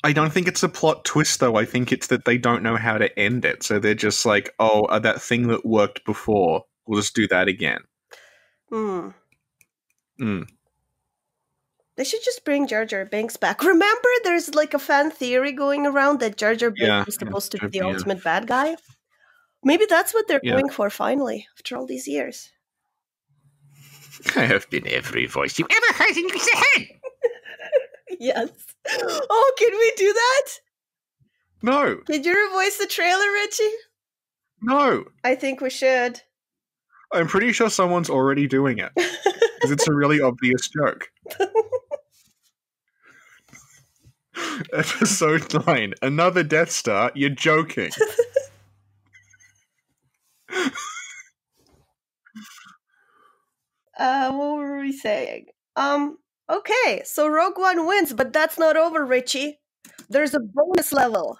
[0.05, 1.57] I don't think it's a plot twist, though.
[1.57, 3.62] I think it's that they don't know how to end it.
[3.62, 7.47] So they're just like, oh, uh, that thing that worked before, we'll just do that
[7.47, 7.80] again.
[8.68, 9.11] Hmm.
[10.20, 10.49] Mm.
[11.97, 13.62] They should just bring Jar Jar Binks back.
[13.64, 17.26] Remember, there's like a fan theory going around that Jar Jar Binks Yeah, is yeah,
[17.26, 17.93] supposed to be the yeah.
[17.93, 18.76] ultimate bad guy.
[19.64, 20.53] Maybe that's what they're Yeah.
[20.53, 22.51] going for finally, after all these years.
[24.36, 26.86] I have been every voice you ever heard in your head.
[28.20, 28.49] yes.
[28.88, 30.47] Oh, can we do that?
[31.62, 33.70] No, Did you voice the trailer, Richie?
[34.61, 35.05] no.
[35.24, 36.20] I think we should.
[37.13, 41.11] I'm pretty sure someone's already doing it because it's a really obvious joke.
[44.73, 47.13] Episode 9 Another Death Star?
[47.15, 47.91] You're joking.
[53.99, 55.47] Uh, what were we saying?
[55.77, 56.19] Um,
[56.51, 59.61] okay, so Rogue One wins, but that's not over, Richie.
[60.09, 61.39] There's a bonus level.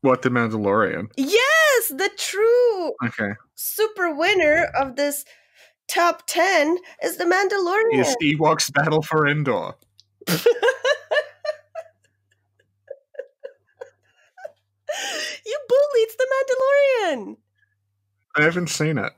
[0.00, 1.12] What, The Mandalorian?
[1.82, 3.32] Yes, the true Okay.
[3.54, 5.24] super winner of this
[5.88, 8.00] top 10 is the Mandalorian.
[8.00, 9.72] Is Ewoks Battle for Endor?
[10.28, 10.36] you
[15.68, 16.26] bully, it's the
[17.14, 17.36] Mandalorian.
[18.36, 19.12] I haven't seen it.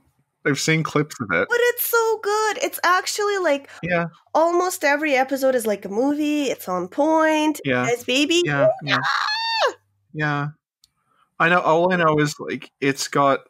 [0.47, 1.49] I've seen clips of it.
[1.49, 2.59] But it's so good.
[2.63, 6.45] It's actually like Yeah, almost every episode is like a movie.
[6.45, 7.61] It's on point.
[7.65, 7.87] Yeah.
[7.87, 8.43] Guys, baby.
[8.45, 8.99] yeah, yeah.
[10.13, 10.49] Yeah.
[11.39, 13.41] I know, all I know is, like, it's got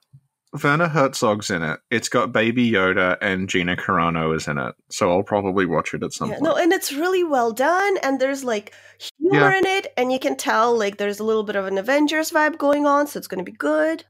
[0.63, 1.81] Werner Herzog's in it.
[1.91, 4.75] It's got Baby Yoda and Gina Carano is in it.
[4.91, 6.45] So I'll probably watch it at some Yeah, point.
[6.45, 8.73] no, and it's really well done, and there's like
[9.19, 9.59] humor Yeah.
[9.59, 12.57] in it, and you can tell like there's a little bit of an Avengers vibe
[12.57, 14.05] going on, so it's going to be good.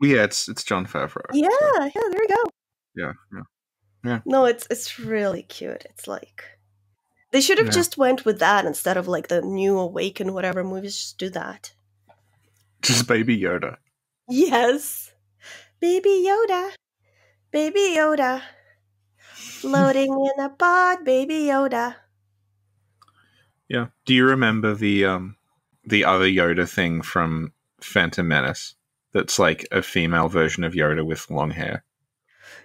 [0.00, 1.22] yeah, it's it's Jon Favreau.
[1.32, 2.42] Yeah, so, yeah, there we go.
[2.96, 3.12] yeah,
[4.04, 4.18] yeah.
[4.24, 5.84] No, it's it's really cute.
[5.90, 6.42] It's like
[7.30, 7.72] they should have Yeah.
[7.72, 10.96] just went with that instead of like the new Awaken whatever movies.
[10.96, 11.72] Just do that.
[12.82, 13.76] Just Baby Yoda.
[14.28, 15.12] Yes,
[15.80, 16.72] Baby Yoda,
[17.50, 18.42] Baby Yoda,
[19.22, 21.96] floating in a pod, Baby Yoda.
[23.68, 23.86] Yeah.
[24.04, 25.36] Do you remember the um
[25.84, 28.74] the other Yoda thing from Phantom Menace?
[29.12, 31.84] That's like a female version of Yoda with long hair.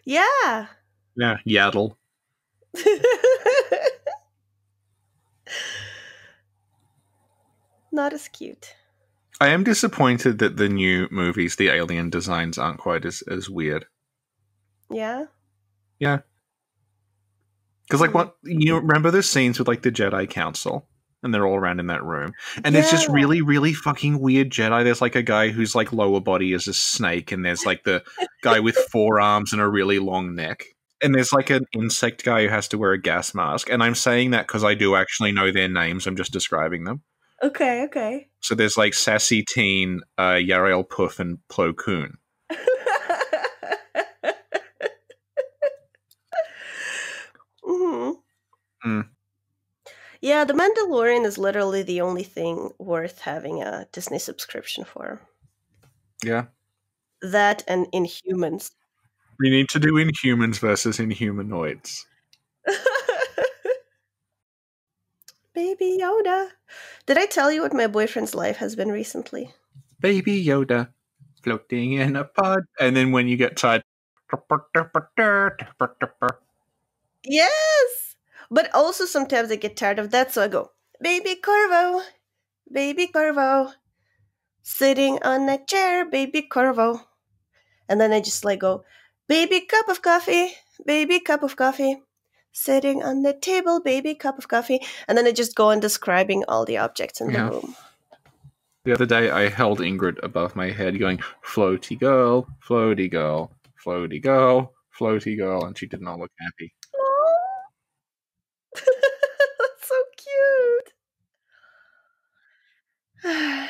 [0.04, 0.68] Yeah.
[1.16, 1.96] Yeah, Yaddle.
[7.92, 8.76] Not as cute.
[9.40, 13.86] I am disappointed that the new movies, the alien designs aren't quite as, as weird.
[14.90, 15.26] Yeah.
[16.00, 16.20] Yeah.
[17.88, 18.18] Because, like, Hmm.
[18.18, 20.88] what you remember the scenes with like the Jedi Council,
[21.24, 22.34] and they're all around in that room,
[22.64, 24.84] and it's just really, really fucking weird Jedi.
[24.84, 28.04] There's like a guy whose like lower body is a snake, and there's like the
[28.44, 30.66] guy with four arms and a really long neck,
[31.02, 33.70] and there's like an insect guy who has to wear a gas mask.
[33.70, 36.08] And I'm saying that because I do actually know their names.
[36.08, 37.04] I'm just describing them.
[37.44, 38.30] Okay, okay.
[38.42, 42.18] So there's like Saesee Tiin, uh, Yarael Poof, and Plo Koon.
[47.64, 48.12] hmm
[48.82, 49.02] Hmm.
[50.22, 55.22] Yeah, The Mandalorian is literally the only thing worth having a Disney subscription for.
[56.24, 56.46] Yeah.
[57.22, 58.72] That and Inhumans.
[59.40, 62.06] We need to do Inhumans versus Inhumanoids.
[65.58, 66.50] Baby Yoda.
[67.08, 69.56] Did I tell you what my boyfriend's life has been recently?
[70.00, 70.90] Baby Yoda
[71.42, 72.66] floating in a pod.
[72.80, 73.82] And then when you get tired.
[77.24, 78.16] Yes!
[78.52, 82.04] But also sometimes I get tired of that, so I go, Baby Corvo,
[82.72, 83.72] Baby Corvo,
[84.62, 87.02] sitting on a chair, Baby Corvo.
[87.90, 88.84] And then I just like go,
[89.28, 90.52] Baby cup of coffee,
[90.86, 92.04] baby cup of coffee,
[92.52, 94.80] sitting on the table, baby cup of coffee.
[95.08, 97.46] And then I just go on describing all the objects in Yeah.
[97.46, 97.76] the room.
[98.86, 103.52] The other day, I held Ingrid above my head, going, Floaty girl, floaty girl,
[103.86, 105.66] floaty girl, floaty girl.
[105.66, 106.74] And she did not look happy.
[108.74, 110.94] That's so cute.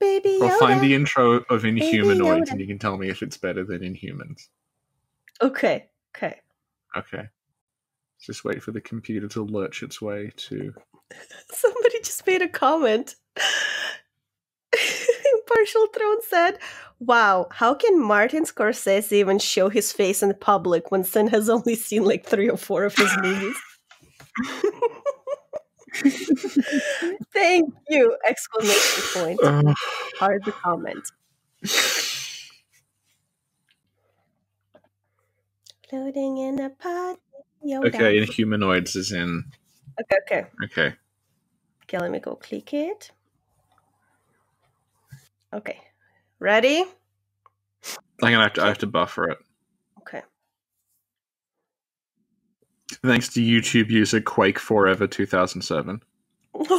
[0.00, 0.50] Baby Yoda.
[0.52, 3.80] I'll find the intro of Inhumanoids and you can tell me if it's better than
[3.80, 4.48] Inhumans.
[5.42, 6.40] Okay, okay.
[6.98, 7.28] Okay.
[8.20, 10.74] Just wait for the computer to lurch its way to.
[11.52, 13.14] Somebody just made a comment.
[15.46, 16.58] Partial Throne said,
[17.00, 21.74] Wow, how can Martin Scorsese even show his face in public when Sin has only
[21.74, 23.56] seen like three or four of his movies?
[27.32, 28.16] Thank you!
[28.28, 29.40] Exclamation point.
[30.18, 31.04] Hard to comment.
[35.88, 37.18] Floating in a pot.
[37.66, 37.86] Yoda.
[37.86, 39.44] okay, Inhumanoids is in.
[40.00, 40.48] okay, okay.
[40.64, 40.94] Okay.
[41.84, 43.10] Okay, let me go click it.
[45.52, 45.80] Okay.
[46.38, 46.84] Ready?
[48.22, 49.38] I'm gonna have to, I have to buffer it.
[50.00, 50.22] Okay.
[53.02, 56.02] Thanks to YouTube user Quake Forever 2007.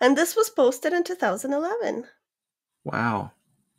[0.00, 2.04] and this was posted in 2011.
[2.84, 3.32] Wow.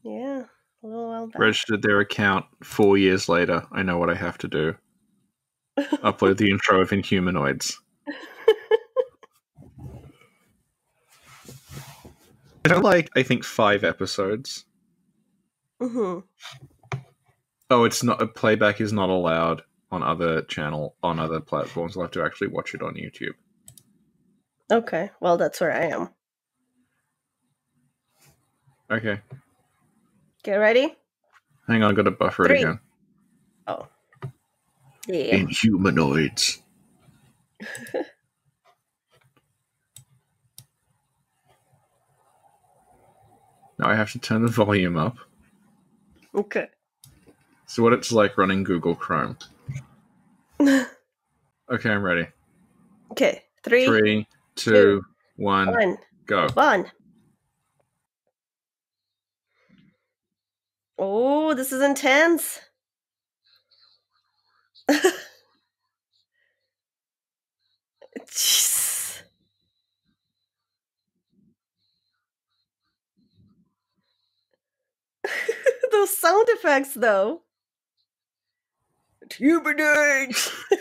[0.04, 0.44] Yeah,
[0.84, 1.40] a little while back.
[1.40, 3.66] Registered their account four years later.
[3.72, 4.76] I know what I have to do.
[5.78, 7.76] Upload the intro of Inhumanoids.
[12.66, 14.66] I don't like, I think, five episodes.
[15.82, 16.20] hmm
[17.72, 18.22] Oh, it's not.
[18.22, 19.62] A playback is not allowed
[19.92, 21.96] on other channel on other platforms.
[21.96, 23.34] I'll have to actually watch it on YouTube.
[24.72, 26.10] Okay, well, that's where I am.
[28.92, 29.22] Okay,
[30.44, 30.96] Okay, ready?
[31.68, 31.92] hang on.
[31.92, 32.56] I got to buffer Three.
[32.60, 32.80] it again.
[33.68, 33.88] Oh.
[35.08, 35.38] Yeah.
[35.38, 36.60] Inhumanoids.
[43.78, 45.18] now I have to turn the volume up.
[46.36, 46.68] Okay.
[47.66, 49.38] So what it's like running Google Chrome.
[51.72, 52.26] Okay, I'm ready.
[53.12, 56.48] okay, three, Three, two, one, one, go.
[56.56, 56.92] one.
[61.00, 62.60] Oh, this is intense.
[68.30, 69.22] Jeez.
[75.92, 77.42] Those sound effects, though.
[79.38, 80.52] Humanoids.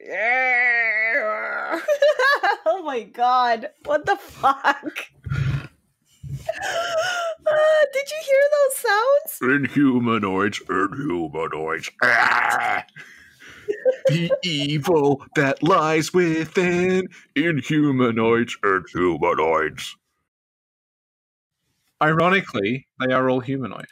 [0.00, 1.80] Yeah.
[2.66, 3.70] oh my god!
[3.84, 5.08] What the fuck?
[7.92, 9.68] Did you hear those sounds?
[9.68, 11.90] Inhumanoids, inhumanoids.
[12.02, 12.84] Ah!
[14.08, 19.90] the evil that lies within inhumanoids, inhumanoids.
[22.02, 23.86] Ironically, they are all humanoid.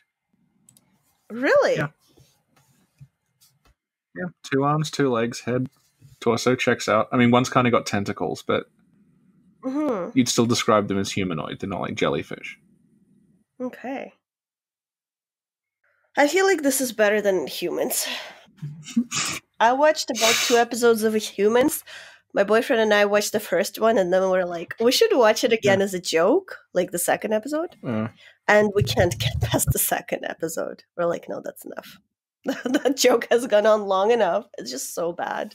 [1.30, 1.76] Really?
[1.76, 1.88] Yeah.
[4.14, 5.68] Yeah, two arms, two legs, head,
[6.20, 7.09] torso checks out.
[7.11, 8.66] I mean, one's kind of got tentacles, but
[9.62, 11.59] hmm you'd still describe them as humanoid.
[11.59, 12.59] They're not like jellyfish.
[13.61, 14.12] Okay.
[16.16, 18.07] I feel like this is better than humans.
[19.61, 21.84] I watched about two episodes of Humans.
[22.32, 25.44] My boyfriend and I watched the first one, and then we're like, we should watch
[25.44, 27.76] it again as a joke, like the second episode.
[27.86, 28.09] Uh,
[28.48, 30.82] And we can't get past the second episode.
[30.96, 31.98] We're like, no, that's enough.
[32.64, 34.46] that joke has gone on long enough.
[34.59, 35.55] It's just so bad.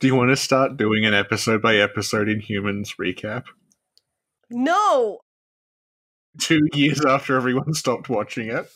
[0.00, 3.44] do you want to start doing an episode by episode Inhumans recap?
[4.50, 5.20] No!
[6.40, 8.66] Two years after everyone stopped watching it,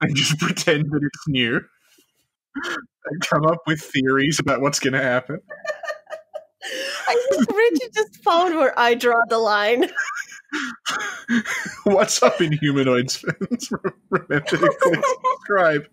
[0.00, 1.60] and just pretend that it's new.
[2.54, 5.40] and come up with theories about what's going to happen.
[7.08, 9.88] I think Richie just found where I draw the line.
[11.84, 13.70] What's up Inhumanoids fans?
[14.10, 15.88] Remember to click subscribe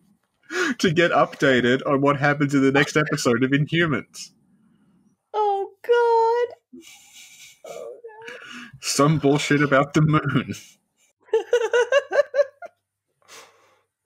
[0.80, 4.32] to get updated on what happens in the next episode of Inhumans.
[5.34, 6.82] Oh god.
[8.88, 10.53] Some bullshit about the moon.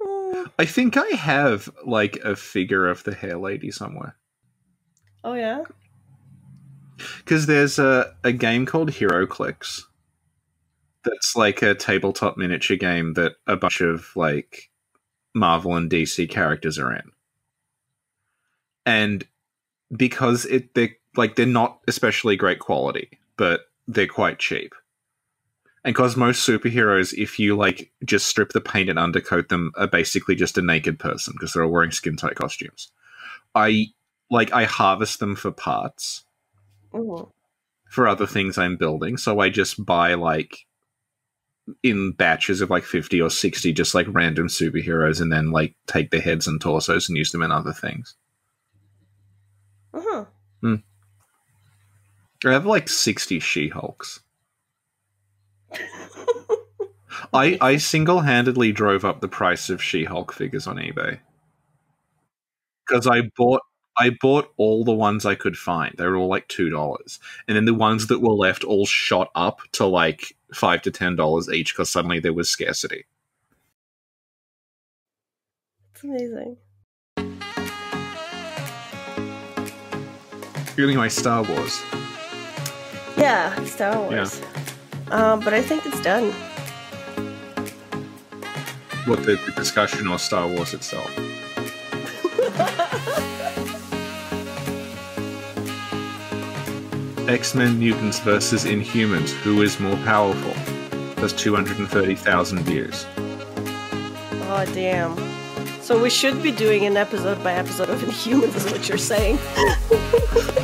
[0.57, 4.15] I think I have like a figure of the hair lady somewhere.
[5.25, 5.63] oh yeah.
[7.17, 9.81] Because there's a, a game called HeroClix
[11.03, 14.71] that's like a tabletop miniature game that a bunch of like
[15.35, 17.11] Marvel and DC characters are in.
[18.85, 19.27] And
[19.91, 24.73] because it they're like they're not especially great quality, but they're quite cheap.
[25.83, 29.87] And because most superheroes, if you like just strip the paint and undercoat them, are
[29.87, 32.91] basically just a naked person because they're all wearing skin tight costumes.
[33.55, 33.87] I
[34.29, 36.23] like I harvest them for parts
[36.93, 37.31] Mhm.
[37.89, 39.17] for other things I'm building.
[39.17, 40.67] So I just buy like
[41.81, 46.11] in batches of like 50 or 60 just like random superheroes and then like take
[46.11, 48.15] their heads and torsos and use them in other things.
[49.93, 50.25] Uh-huh.
[52.45, 54.21] I have like 60 She-Hulks.
[57.33, 61.19] I I single-handedly drove up the price of She-Hulk figures on eBay.
[62.87, 63.61] Cuz I bought
[63.97, 65.93] I bought all the ones I could find.
[65.97, 67.19] They were all like $2.
[67.47, 71.53] And then the ones that were left all shot up to like 5 to $10
[71.53, 73.05] each cuz suddenly there was scarcity.
[75.93, 76.57] It's amazing.
[80.77, 81.81] Anyway, Star Wars.
[83.19, 84.41] Yeah, Star Wars.
[85.11, 86.31] Um, but I think it's done.
[89.05, 91.09] What the, the discussion or Star Wars itself?
[97.27, 99.31] X Men Mutants versus Inhumans.
[99.43, 100.53] Who is more powerful?
[101.15, 103.05] That's 230,000 views.
[103.17, 105.15] oh damn.
[105.81, 109.37] So we should be doing an episode by episode of Inhumans, is what you're saying.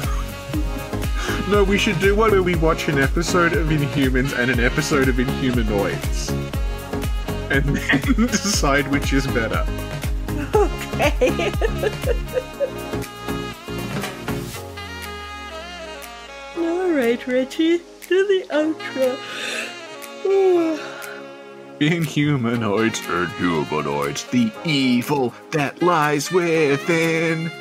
[1.47, 5.07] No, we should do one where we watch an episode of Inhumans and an episode
[5.07, 6.31] of Inhumanoids.
[7.51, 9.63] And then decide which is better.
[10.55, 11.51] okay.
[16.57, 17.77] All right, Richie,
[18.09, 19.15] do the outro.
[21.79, 27.51] Inhumanoids and humanoids, the evil that lies within.